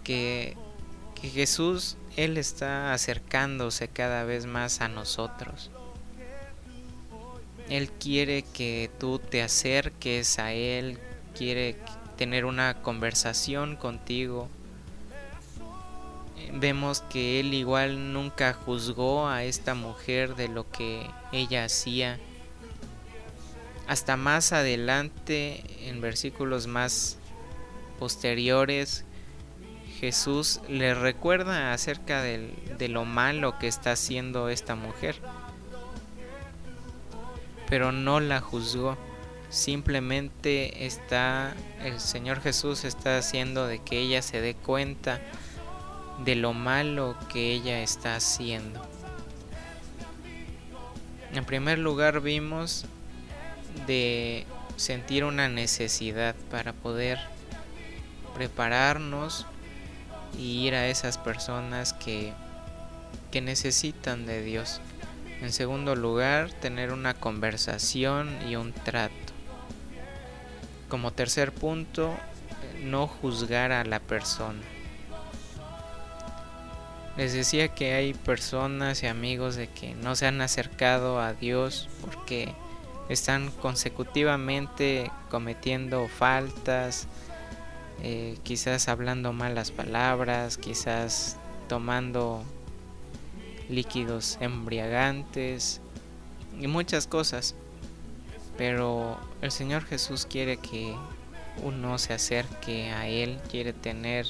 que, 0.05 0.57
Jesús, 1.21 1.97
Él 2.17 2.39
está 2.39 2.93
acercándose 2.93 3.89
cada 3.89 4.25
vez 4.25 4.47
más 4.47 4.81
a 4.81 4.89
nosotros. 4.89 5.71
Él 7.69 7.91
quiere 7.91 8.43
que 8.43 8.91
tú 8.99 9.19
te 9.19 9.43
acerques 9.43 10.39
a 10.39 10.53
Él, 10.53 10.99
quiere 11.37 11.77
tener 12.17 12.45
una 12.45 12.83
conversación 12.83 13.77
contigo. 13.77 14.49
Vemos 16.53 17.03
que 17.03 17.41
Él 17.41 17.55
igual 17.55 18.13
nunca 18.13 18.53
juzgó 18.53 19.29
a 19.29 19.45
esta 19.45 19.75
mujer 19.75 20.37
de 20.37 20.49
lo 20.49 20.71
que 20.71 21.07
ella 21.33 21.65
hacía. 21.65 22.19
Hasta 23.87 24.17
más 24.17 24.53
adelante, 24.53 25.63
en 25.89 26.01
versículos 26.01 26.67
más 26.67 27.19
posteriores, 27.99 29.05
Jesús 29.99 30.61
le 30.69 30.95
recuerda 30.95 31.73
acerca 31.73 32.23
de 32.23 32.89
lo 32.89 33.05
malo 33.05 33.59
que 33.59 33.69
está 33.69 33.93
haciendo 33.93 34.49
esta 34.49 34.75
mujer 34.75 35.17
pero 37.71 37.93
no 37.93 38.21
la 38.21 38.41
juzgó. 38.41 38.99
Simplemente 39.49 40.87
está, 40.87 41.55
el 41.83 41.99
Señor 42.01 42.41
Jesús 42.43 42.85
está 42.85 43.17
haciendo 43.17 43.67
de 43.67 43.79
que 43.79 43.99
ella 43.99 44.23
se 44.23 44.41
dé 44.41 44.55
cuenta 44.55 45.21
de 46.25 46.35
lo 46.35 46.53
malo 46.53 47.17
que 47.29 47.53
ella 47.53 47.83
está 47.83 48.17
haciendo. 48.17 48.81
En 51.33 51.45
primer 51.45 51.79
lugar 51.79 52.21
vimos 52.21 52.87
de 53.87 54.47
sentir 54.77 55.25
una 55.25 55.49
necesidad 55.49 56.35
para 56.51 56.73
poder 56.73 57.19
prepararnos 58.35 59.47
y 60.37 60.67
ir 60.67 60.75
a 60.75 60.89
esas 60.89 61.19
personas 61.19 61.93
que, 61.93 62.33
que 63.31 63.41
necesitan 63.41 64.27
de 64.27 64.43
Dios. 64.43 64.81
En 65.41 65.53
segundo 65.53 65.95
lugar, 65.97 66.51
tener 66.51 66.93
una 66.93 67.15
conversación 67.15 68.37
y 68.49 68.57
un 68.57 68.73
trato. 68.73 69.15
Como 70.89 71.13
tercer 71.13 71.53
punto, 71.53 72.15
no 72.83 73.07
juzgar 73.07 73.73
a 73.73 73.85
la 73.85 74.01
persona. 74.01 74.61
Les 77.17 77.33
decía 77.33 77.69
que 77.69 77.93
hay 77.95 78.15
personas 78.15 79.03
y 79.03 79.07
amigos 79.07 79.57
de 79.57 79.69
que 79.69 79.95
no 79.95 80.15
se 80.15 80.27
han 80.27 80.41
acercado 80.41 81.21
a 81.21 81.35
Dios 81.35 81.89
porque 82.01 82.55
están 83.09 83.51
consecutivamente 83.51 85.11
cometiendo 85.29 86.07
faltas, 86.09 87.09
eh, 88.03 88.39
quizás 88.45 88.89
hablando 88.89 89.33
malas 89.33 89.73
palabras, 89.73 90.57
quizás 90.57 91.37
tomando 91.69 92.45
líquidos 93.69 94.39
embriagantes 94.41 95.81
y 96.61 96.69
muchas 96.69 97.07
cosas. 97.07 97.55
Pero 98.57 99.19
el 99.43 99.51
Señor 99.51 99.85
Jesús 99.85 100.27
quiere 100.27 100.59
que 100.59 100.95
uno 101.63 101.99
se 101.99 102.13
acerque 102.13 102.91
a 102.91 103.09
Él, 103.09 103.41
quiere 103.51 103.73
tener 103.73 104.27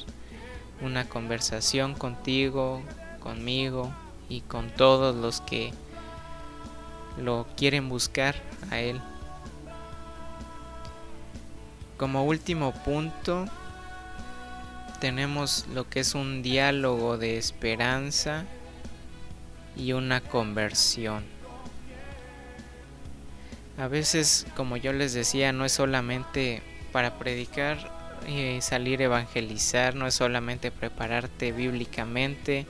una 0.82 1.08
conversación 1.08 1.94
contigo, 1.94 2.82
conmigo 3.20 3.92
y 4.28 4.40
con 4.40 4.70
todos 4.70 5.14
los 5.14 5.40
que 5.40 5.72
lo 7.18 7.46
quieren 7.56 7.88
buscar 7.88 8.36
a 8.70 8.78
Él. 8.78 9.00
Como 11.96 12.24
último 12.24 12.72
punto, 12.72 13.46
tenemos 15.00 15.66
lo 15.74 15.88
que 15.88 16.00
es 16.00 16.14
un 16.14 16.42
diálogo 16.42 17.18
de 17.18 17.36
esperanza 17.36 18.44
y 19.76 19.92
una 19.92 20.20
conversión. 20.20 21.24
A 23.78 23.88
veces, 23.88 24.46
como 24.56 24.76
yo 24.76 24.92
les 24.92 25.12
decía, 25.14 25.52
no 25.52 25.64
es 25.64 25.72
solamente 25.72 26.62
para 26.92 27.18
predicar 27.18 27.99
y 28.28 28.60
salir 28.60 29.00
a 29.00 29.04
evangelizar, 29.04 29.94
no 29.94 30.06
es 30.06 30.14
solamente 30.14 30.70
prepararte 30.70 31.52
bíblicamente 31.52 32.66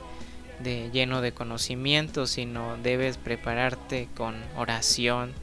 de 0.59 0.89
lleno 0.91 1.21
de 1.21 1.33
conocimiento, 1.33 2.27
sino 2.27 2.77
debes 2.77 3.17
prepararte 3.17 4.07
con 4.15 4.35
oración, 4.55 5.33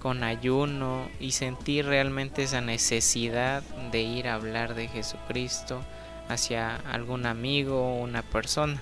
con 0.00 0.24
ayuno 0.24 1.08
y 1.20 1.32
sentir 1.32 1.86
realmente 1.86 2.42
esa 2.42 2.60
necesidad 2.60 3.62
de 3.92 4.00
ir 4.02 4.28
a 4.28 4.34
hablar 4.34 4.74
de 4.74 4.88
Jesucristo 4.88 5.82
hacia 6.28 6.76
algún 6.76 7.26
amigo 7.26 7.80
o 7.80 8.02
una 8.02 8.22
persona. 8.22 8.80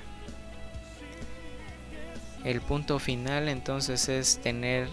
El 2.45 2.61
punto 2.61 2.99
final 2.99 3.49
entonces 3.49 4.09
es 4.09 4.39
tener 4.39 4.89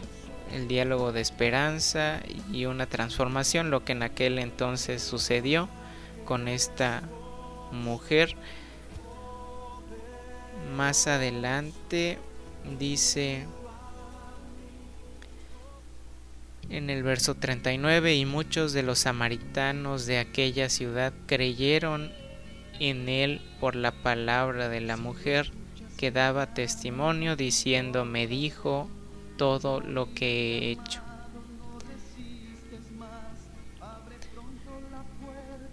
el 0.53 0.67
diálogo 0.67 1.11
de 1.11 1.21
esperanza 1.21 2.21
y 2.51 2.65
una 2.65 2.87
transformación, 2.87 3.71
lo 3.71 3.83
que 3.83 3.93
en 3.93 4.03
aquel 4.03 4.39
entonces 4.39 5.01
sucedió 5.01 5.69
con 6.25 6.47
esta 6.47 7.03
mujer. 7.71 8.35
Más 10.75 11.07
adelante 11.07 12.17
dice 12.79 13.45
en 16.69 16.89
el 16.89 17.03
verso 17.03 17.35
39, 17.35 18.15
y 18.15 18.25
muchos 18.25 18.73
de 18.73 18.83
los 18.83 18.99
samaritanos 18.99 20.05
de 20.05 20.19
aquella 20.19 20.69
ciudad 20.69 21.13
creyeron 21.27 22.11
en 22.79 23.07
él 23.07 23.41
por 23.59 23.75
la 23.75 23.91
palabra 23.91 24.67
de 24.67 24.81
la 24.81 24.97
mujer 24.97 25.51
que 25.97 26.11
daba 26.11 26.53
testimonio 26.53 27.35
diciendo, 27.35 28.03
me 28.03 28.27
dijo 28.27 28.89
todo 29.37 29.81
lo 29.81 30.13
que 30.13 30.57
he 30.57 30.71
hecho. 30.71 31.01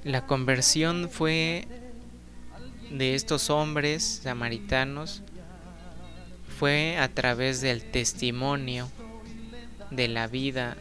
La 0.05 0.27
conversión 0.27 1.09
fue 1.11 1.69
de 2.91 3.15
estos 3.15 3.51
hombres 3.51 4.21
samaritanos 4.23 5.23
fue 6.59 6.97
a 6.99 7.09
través 7.09 7.61
del 7.61 7.83
testimonio 7.83 8.89
de 9.91 10.09
la 10.09 10.27
vida 10.27 10.77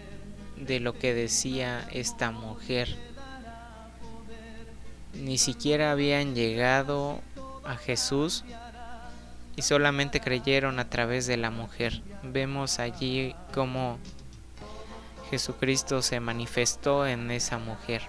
de 0.56 0.80
lo 0.80 0.98
que 0.98 1.14
decía 1.14 1.88
esta 1.92 2.32
mujer. 2.32 2.96
Ni 5.14 5.38
siquiera 5.38 5.92
habían 5.92 6.36
llegado 6.36 7.22
a 7.64 7.76
Jesús 7.78 8.44
y 9.62 9.64
solamente 9.64 10.22
creyeron 10.22 10.80
a 10.80 10.90
través 10.90 11.28
de 11.28 11.38
la 11.38 11.52
mujer. 11.52 12.02
Vemos 12.24 12.80
allí 12.80 13.36
cómo 13.54 14.00
Jesucristo 15.30 16.02
se 16.02 16.20
manifestó 16.20 17.06
en 17.06 17.30
esa 17.30 17.60
mujer. 17.60 18.02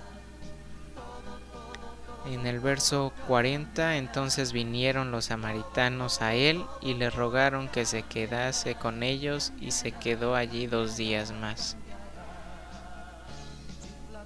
En 2.25 2.47
el 2.47 2.59
verso 2.59 3.13
40 3.29 3.99
entonces 3.99 4.55
vinieron 4.55 5.11
los 5.11 5.27
samaritanos 5.27 6.23
a 6.23 6.33
él 6.33 6.65
y 6.81 6.95
le 6.95 7.11
rogaron 7.11 7.69
que 7.69 7.85
se 7.85 8.03
quedase 8.03 8.75
con 8.75 9.03
ellos 9.03 9.53
y 9.61 9.73
se 9.73 9.93
quedó 9.93 10.35
allí 10.35 10.67
dos 10.67 10.97
días 10.97 11.33
más. 11.33 11.77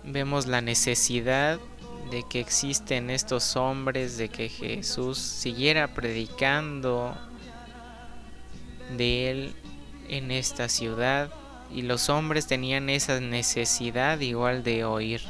Vemos 0.04 0.46
la 0.46 0.60
necesidad 0.60 1.58
de 2.10 2.22
que 2.28 2.40
existen 2.40 3.10
estos 3.10 3.56
hombres, 3.56 4.16
de 4.16 4.28
que 4.28 4.48
Jesús 4.48 5.18
siguiera 5.18 5.94
predicando 5.94 7.16
de 8.96 9.30
él 9.30 9.54
en 10.08 10.30
esta 10.30 10.68
ciudad 10.68 11.30
y 11.70 11.82
los 11.82 12.08
hombres 12.08 12.46
tenían 12.46 12.88
esa 12.90 13.20
necesidad 13.20 14.20
igual 14.20 14.62
de 14.62 14.84
oír. 14.84 15.20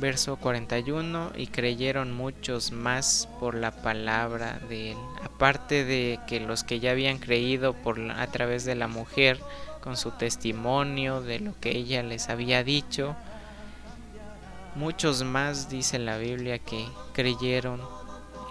Verso 0.00 0.36
41 0.36 1.32
y 1.36 1.46
creyeron 1.46 2.12
muchos 2.12 2.72
más 2.72 3.28
por 3.38 3.54
la 3.54 3.70
palabra 3.70 4.60
de 4.68 4.90
él. 4.90 4.98
Aparte 5.22 5.84
de 5.84 6.18
que 6.26 6.40
los 6.40 6.64
que 6.64 6.80
ya 6.80 6.90
habían 6.90 7.18
creído 7.18 7.72
por 7.74 8.00
a 8.10 8.26
través 8.26 8.64
de 8.64 8.74
la 8.74 8.88
mujer 8.88 9.40
con 9.84 9.98
su 9.98 10.12
testimonio 10.12 11.20
de 11.20 11.40
lo 11.40 11.52
que 11.60 11.76
ella 11.76 12.02
les 12.02 12.30
había 12.30 12.64
dicho, 12.64 13.14
muchos 14.76 15.22
más 15.24 15.68
dice 15.68 15.98
la 15.98 16.16
Biblia 16.16 16.58
que 16.58 16.88
creyeron 17.12 17.82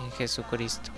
en 0.03 0.11
Jesucristo. 0.11 0.91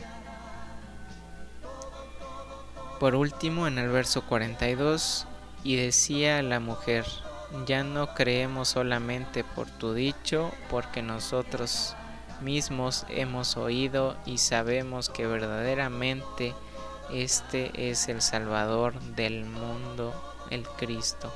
Por 3.00 3.16
último, 3.16 3.66
en 3.66 3.78
el 3.78 3.88
verso 3.88 4.24
42, 4.26 5.26
y 5.64 5.78
decía 5.78 6.42
la 6.44 6.60
mujer, 6.60 7.06
ya 7.66 7.86
no 7.86 8.14
creemos 8.14 8.68
solamente 8.68 9.46
por 9.46 9.68
tu 9.68 9.94
dicho, 9.94 10.52
porque 10.70 11.02
nosotros 11.02 11.96
mismos 12.42 13.06
hemos 13.08 13.56
oído 13.56 14.18
y 14.26 14.40
sabemos 14.40 15.10
que 15.10 15.28
verdaderamente 15.28 16.54
este 17.12 17.90
es 17.90 18.08
el 18.08 18.22
Salvador 18.22 19.00
del 19.16 19.46
mundo, 19.46 20.14
el 20.50 20.64
Cristo. 20.64 21.34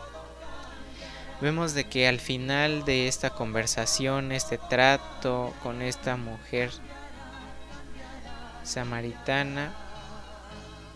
Vemos 1.41 1.73
de 1.73 1.86
que 1.86 2.08
al 2.08 2.19
final 2.19 2.84
de 2.84 3.08
esta 3.08 3.29
conversación, 3.29 4.32
este 4.32 4.58
trato 4.58 5.53
con 5.63 5.82
esta 5.82 6.17
mujer 6.17 6.71
samaritana, 8.63 9.73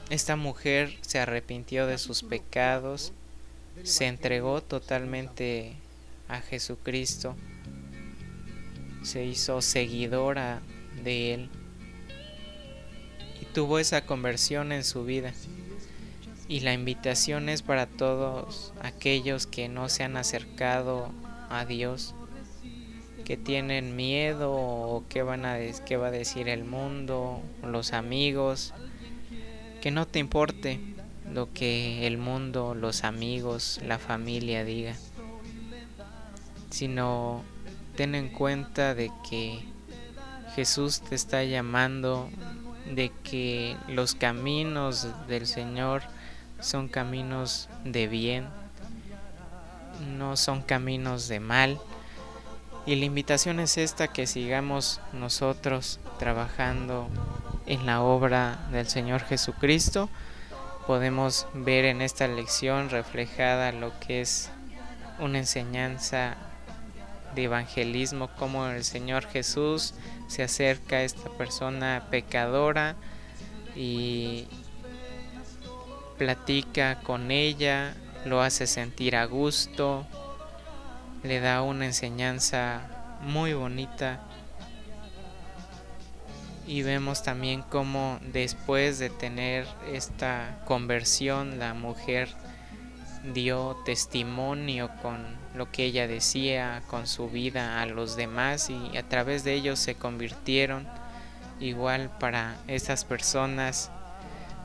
esta 0.09 0.35
mujer 0.35 0.97
se 1.01 1.19
arrepintió 1.19 1.87
de 1.87 1.97
sus 1.97 2.23
pecados, 2.23 3.13
se 3.83 4.07
entregó 4.07 4.61
totalmente 4.61 5.75
a 6.27 6.41
Jesucristo, 6.41 7.35
se 9.01 9.23
hizo 9.23 9.61
seguidora 9.61 10.61
de 11.03 11.33
Él 11.33 11.49
tuvo 13.53 13.79
esa 13.79 14.05
conversión 14.05 14.71
en 14.71 14.83
su 14.83 15.05
vida. 15.05 15.33
Y 16.47 16.59
la 16.59 16.73
invitación 16.73 17.49
es 17.49 17.61
para 17.61 17.85
todos 17.85 18.73
aquellos 18.81 19.47
que 19.47 19.69
no 19.69 19.89
se 19.89 20.03
han 20.03 20.17
acercado 20.17 21.09
a 21.49 21.65
Dios, 21.65 22.15
que 23.23 23.37
tienen 23.37 23.95
miedo 23.95 24.51
o 24.51 25.05
qué, 25.07 25.23
van 25.23 25.45
a, 25.45 25.57
qué 25.85 25.95
va 25.95 26.07
a 26.07 26.11
decir 26.11 26.49
el 26.49 26.65
mundo, 26.65 27.41
los 27.63 27.93
amigos, 27.93 28.73
que 29.81 29.91
no 29.91 30.05
te 30.05 30.19
importe 30.19 30.79
lo 31.31 31.51
que 31.53 32.05
el 32.05 32.17
mundo, 32.17 32.75
los 32.75 33.03
amigos, 33.03 33.79
la 33.85 33.97
familia 33.97 34.65
diga, 34.65 34.95
sino 36.69 37.43
ten 37.95 38.15
en 38.15 38.29
cuenta 38.29 38.93
de 38.95 39.11
que 39.29 39.59
Jesús 40.55 41.01
te 41.01 41.15
está 41.15 41.43
llamando, 41.43 42.29
de 42.95 43.11
que 43.23 43.77
los 43.87 44.15
caminos 44.15 45.07
del 45.27 45.47
Señor 45.47 46.03
son 46.59 46.87
caminos 46.87 47.69
de 47.83 48.07
bien, 48.07 48.47
no 50.17 50.37
son 50.37 50.61
caminos 50.61 51.27
de 51.27 51.39
mal. 51.39 51.79
Y 52.85 52.95
la 52.95 53.05
invitación 53.05 53.59
es 53.59 53.77
esta, 53.77 54.07
que 54.07 54.27
sigamos 54.27 54.99
nosotros 55.13 55.99
trabajando 56.19 57.07
en 57.65 57.85
la 57.85 58.01
obra 58.01 58.59
del 58.71 58.87
Señor 58.87 59.21
Jesucristo, 59.21 60.09
podemos 60.85 61.47
ver 61.53 61.85
en 61.85 62.01
esta 62.01 62.27
lección 62.27 62.89
reflejada 62.89 63.71
lo 63.71 63.97
que 63.99 64.21
es 64.21 64.49
una 65.19 65.39
enseñanza 65.39 66.35
de 67.35 67.43
evangelismo, 67.43 68.29
como 68.37 68.67
el 68.67 68.83
Señor 68.83 69.25
Jesús 69.25 69.93
se 70.27 70.43
acerca 70.43 71.03
esta 71.03 71.29
persona 71.29 72.07
pecadora 72.09 72.95
y 73.75 74.47
platica 76.17 76.99
con 77.01 77.31
ella, 77.31 77.95
lo 78.25 78.41
hace 78.41 78.67
sentir 78.67 79.15
a 79.15 79.25
gusto, 79.25 80.05
le 81.23 81.39
da 81.39 81.61
una 81.61 81.85
enseñanza 81.85 82.81
muy 83.21 83.53
bonita. 83.53 84.21
Y 86.65 86.81
vemos 86.81 87.23
también 87.23 87.61
cómo 87.61 88.19
después 88.21 88.97
de 88.99 89.09
tener 89.09 89.67
esta 89.91 90.61
conversión 90.65 91.59
la 91.59 91.73
mujer 91.73 92.29
dio 93.23 93.77
testimonio 93.85 94.89
con 95.01 95.25
lo 95.55 95.71
que 95.71 95.85
ella 95.85 96.07
decía, 96.07 96.83
con 96.87 97.07
su 97.07 97.29
vida 97.29 97.81
a 97.81 97.85
los 97.85 98.15
demás 98.15 98.69
y 98.69 98.97
a 98.97 99.07
través 99.07 99.43
de 99.43 99.53
ellos 99.53 99.79
se 99.79 99.95
convirtieron 99.95 100.87
igual 101.59 102.09
para 102.19 102.57
estas 102.67 103.05
personas, 103.05 103.91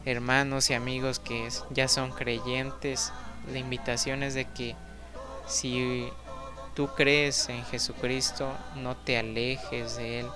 hermanos 0.04 0.70
y 0.70 0.74
amigos 0.74 1.18
que 1.18 1.48
ya 1.70 1.88
son 1.88 2.10
creyentes. 2.10 3.12
La 3.52 3.58
invitación 3.58 4.22
es 4.22 4.34
de 4.34 4.46
que 4.46 4.74
si 5.46 6.08
tú 6.74 6.88
crees 6.96 7.48
en 7.48 7.64
Jesucristo, 7.66 8.52
no 8.76 8.96
te 8.96 9.18
alejes 9.18 9.96
de 9.96 10.20
Él 10.20 10.26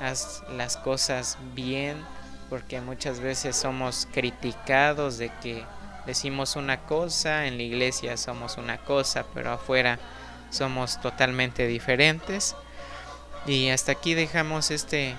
haz 0.00 0.42
las 0.56 0.76
cosas 0.76 1.38
bien, 1.54 1.96
porque 2.50 2.80
muchas 2.80 3.20
veces 3.20 3.56
somos 3.56 4.06
criticados 4.12 5.18
de 5.18 5.30
que 5.40 5.64
decimos 6.06 6.56
una 6.56 6.80
cosa, 6.80 7.46
en 7.46 7.56
la 7.56 7.62
iglesia 7.62 8.16
somos 8.16 8.56
una 8.56 8.78
cosa, 8.78 9.24
pero 9.34 9.52
afuera 9.52 9.98
somos 10.50 11.00
totalmente 11.00 11.66
diferentes. 11.66 12.54
Y 13.46 13.68
hasta 13.68 13.92
aquí 13.92 14.14
dejamos 14.14 14.70
este 14.70 15.14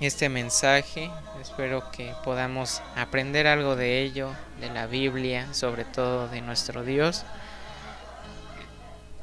este 0.00 0.28
mensaje. 0.28 1.10
Espero 1.40 1.90
que 1.90 2.12
podamos 2.24 2.82
aprender 2.96 3.46
algo 3.46 3.76
de 3.76 4.02
ello, 4.02 4.30
de 4.60 4.70
la 4.70 4.86
Biblia, 4.86 5.52
sobre 5.54 5.84
todo 5.84 6.28
de 6.28 6.40
nuestro 6.40 6.82
Dios. 6.82 7.24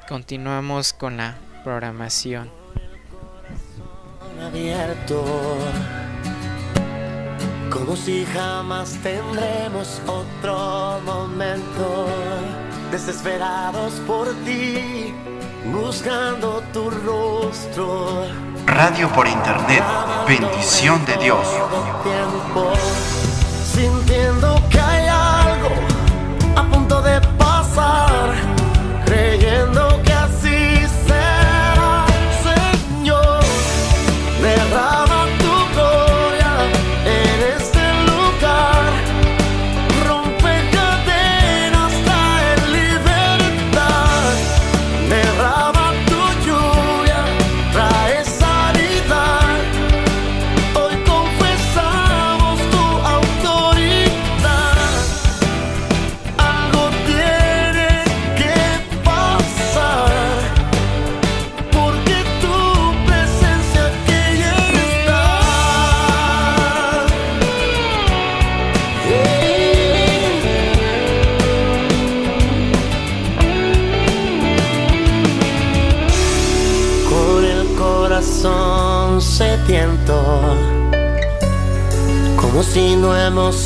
Continuamos 0.08 0.94
con 0.94 1.18
la 1.18 1.36
programación 1.64 2.62
abierto, 4.42 5.24
como 7.72 7.96
si 7.96 8.26
jamás 8.26 9.00
tendremos 9.02 10.02
otro 10.06 11.00
momento, 11.06 12.08
desesperados 12.92 13.94
por 14.06 14.28
ti, 14.44 15.14
buscando 15.72 16.62
tu 16.74 16.90
rostro. 16.90 18.26
Radio 18.66 19.10
por 19.10 19.26
internet, 19.28 19.84
bendición 20.28 21.04
de 21.06 21.16
Dios. 21.18 21.48
Tiempo, 22.04 22.71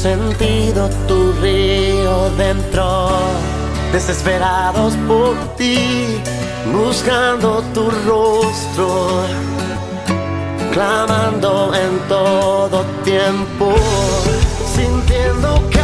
sentido 0.06 0.88
tu 1.08 1.34
río 1.42 2.30
dentro, 2.38 3.10
desesperados 3.92 4.94
por 5.08 5.34
ti, 5.58 6.22
buscando 6.72 7.64
tu 7.74 7.90
rostro, 8.06 9.24
clamando 10.72 11.72
en 11.74 11.98
todo 12.08 12.86
tiempo, 13.04 13.74
sintiendo 14.76 15.68
que 15.72 15.75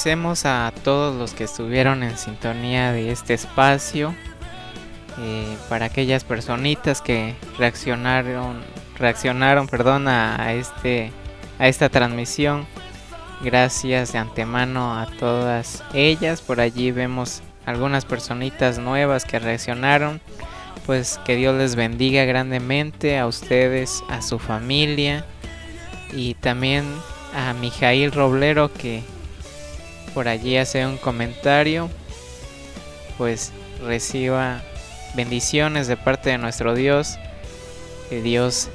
agradecemos 0.00 0.46
a 0.46 0.72
todos 0.82 1.14
los 1.14 1.34
que 1.34 1.44
estuvieron 1.44 2.02
en 2.02 2.16
sintonía 2.16 2.90
de 2.90 3.12
este 3.12 3.34
espacio. 3.34 4.14
Eh, 5.18 5.58
para 5.68 5.84
aquellas 5.86 6.24
personitas 6.24 7.02
que 7.02 7.34
reaccionaron 7.58 8.62
reaccionaron 8.96 9.66
perdón 9.66 10.08
a, 10.08 10.54
este 10.54 11.12
a 11.58 11.68
esta 11.68 11.90
transmisión 11.90 12.66
gracias 13.42 14.12
de 14.12 14.18
antemano 14.18 14.98
a 14.98 15.06
todas 15.18 15.82
ellas 15.92 16.40
por 16.40 16.60
allí 16.60 16.92
vemos 16.92 17.42
algunas 17.66 18.06
personitas 18.06 18.78
nuevas 18.78 19.26
que 19.26 19.38
reaccionaron 19.38 20.22
pues 20.86 21.20
que 21.26 21.36
Dios 21.36 21.56
les 21.56 21.74
bendiga 21.74 22.24
grandemente 22.24 23.18
a 23.18 23.26
ustedes 23.26 24.02
a 24.08 24.22
su 24.22 24.38
familia 24.38 25.26
y 26.12 26.34
también 26.34 26.86
a 27.34 27.52
Mijail 27.52 28.12
Roblero 28.12 28.72
que 28.72 29.02
por 30.14 30.28
allí 30.28 30.56
hace 30.56 30.86
un 30.86 30.96
comentario, 30.96 31.88
pues 33.18 33.52
reciba 33.84 34.62
bendiciones 35.14 35.86
de 35.86 35.96
parte 35.96 36.30
de 36.30 36.38
nuestro 36.38 36.74
Dios. 36.74 37.18
Que 38.08 38.22
Dios 38.22 38.68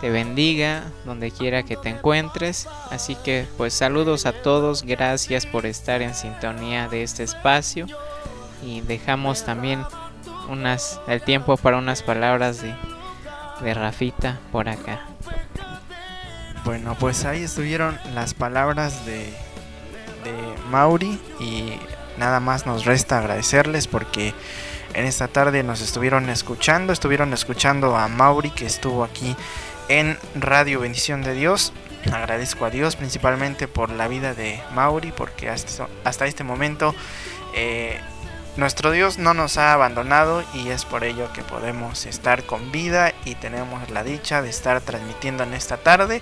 te 0.00 0.10
bendiga 0.10 0.84
donde 1.04 1.30
quiera 1.30 1.62
que 1.62 1.76
te 1.76 1.90
encuentres. 1.90 2.68
Así 2.90 3.14
que 3.16 3.46
pues 3.56 3.74
saludos 3.74 4.26
a 4.26 4.32
todos, 4.32 4.82
gracias 4.82 5.46
por 5.46 5.66
estar 5.66 6.02
en 6.02 6.14
sintonía 6.14 6.88
de 6.88 7.02
este 7.02 7.22
espacio 7.22 7.86
y 8.64 8.80
dejamos 8.80 9.44
también 9.44 9.84
unas 10.48 11.00
el 11.06 11.22
tiempo 11.22 11.56
para 11.56 11.78
unas 11.78 12.02
palabras 12.02 12.62
de, 12.62 12.74
de 13.62 13.74
Rafita 13.74 14.38
por 14.52 14.68
acá. 14.68 15.06
Bueno, 16.64 16.96
pues 16.98 17.26
ahí 17.26 17.42
estuvieron 17.42 17.98
las 18.14 18.32
palabras 18.32 19.04
de, 19.04 19.34
de 20.24 20.34
Mauri 20.70 21.20
y 21.38 21.78
nada 22.18 22.40
más 22.40 22.66
nos 22.66 22.84
resta 22.84 23.18
agradecerles 23.18 23.86
porque 23.86 24.34
en 24.94 25.06
esta 25.06 25.28
tarde 25.28 25.62
nos 25.62 25.80
estuvieron 25.80 26.30
escuchando, 26.30 26.92
estuvieron 26.92 27.32
escuchando 27.32 27.96
a 27.96 28.08
Mauri 28.08 28.50
que 28.50 28.66
estuvo 28.66 29.04
aquí 29.04 29.36
en 29.88 30.18
Radio 30.34 30.80
Bendición 30.80 31.22
de 31.22 31.34
Dios. 31.34 31.72
Agradezco 32.12 32.64
a 32.64 32.70
Dios 32.70 32.96
principalmente 32.96 33.66
por 33.68 33.90
la 33.90 34.08
vida 34.08 34.34
de 34.34 34.62
Mauri 34.74 35.12
porque 35.12 35.48
hasta, 35.48 36.26
este 36.26 36.44
momento 36.44 36.94
eh, 37.54 37.98
nuestro 38.56 38.92
Dios 38.92 39.18
no 39.18 39.34
nos 39.34 39.56
ha 39.56 39.72
abandonado 39.72 40.44
y 40.54 40.68
es 40.68 40.84
por 40.84 41.02
ello 41.02 41.32
que 41.32 41.42
podemos 41.42 42.06
estar 42.06 42.44
con 42.44 42.70
vida 42.70 43.12
y 43.24 43.34
tenemos 43.34 43.90
la 43.90 44.04
dicha 44.04 44.42
de 44.42 44.50
estar 44.50 44.80
transmitiendo 44.80 45.42
en 45.42 45.54
esta 45.54 45.76
tarde. 45.76 46.20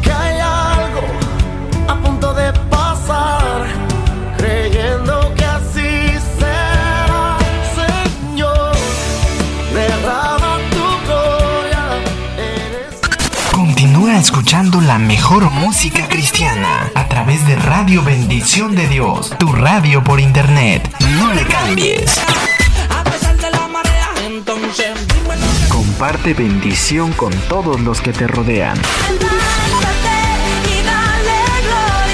la 14.93 14.99
mejor 14.99 15.51
música 15.51 16.07
cristiana 16.07 16.90
a 16.95 17.09
través 17.09 17.47
de 17.47 17.57
Radio 17.57 18.03
Bendición 18.03 18.74
de 18.74 18.86
Dios, 18.88 19.32
tu 19.38 19.51
radio 19.51 20.05
por 20.05 20.20
internet. 20.20 20.95
No 21.16 21.32
le 21.32 21.47
cambies. 21.47 22.20
Comparte 25.70 26.34
bendición 26.34 27.14
con 27.14 27.32
todos 27.49 27.80
los 27.80 28.03
que 28.03 28.12
te 28.12 28.26
rodean. 28.26 28.76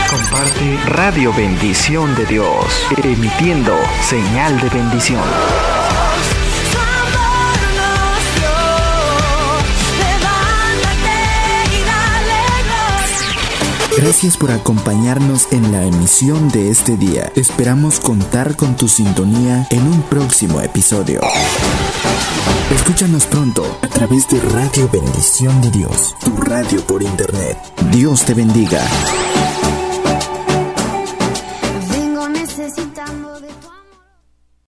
Comparte 0.09 0.79
Radio 0.87 1.33
Bendición 1.33 2.15
de 2.15 2.27
Dios, 2.27 2.65
emitiendo 3.03 3.75
señal 4.03 4.61
de 4.61 4.69
bendición. 4.69 5.25
Gracias 14.01 14.37
por 14.37 14.53
acompañarnos 14.53 15.49
en 15.51 15.73
la 15.73 15.85
emisión 15.85 16.51
de 16.51 16.71
este 16.71 16.97
día. 16.97 17.33
Esperamos 17.35 17.99
contar 17.99 18.55
con 18.55 18.77
tu 18.77 18.87
sintonía 18.87 19.67
en 19.71 19.83
un 19.89 20.03
próximo 20.03 20.61
episodio. 20.61 21.21
Escúchanos 22.73 23.27
pronto 23.27 23.65
a 23.83 23.89
través 23.89 24.29
de 24.29 24.39
Radio 24.41 24.89
Bendición 24.93 25.61
de 25.63 25.73
Dios, 25.73 26.15
tu 26.25 26.37
radio 26.37 26.81
por 26.83 27.03
internet. 27.03 27.59
Dios 27.91 28.25
te 28.25 28.35
bendiga. 28.35 28.81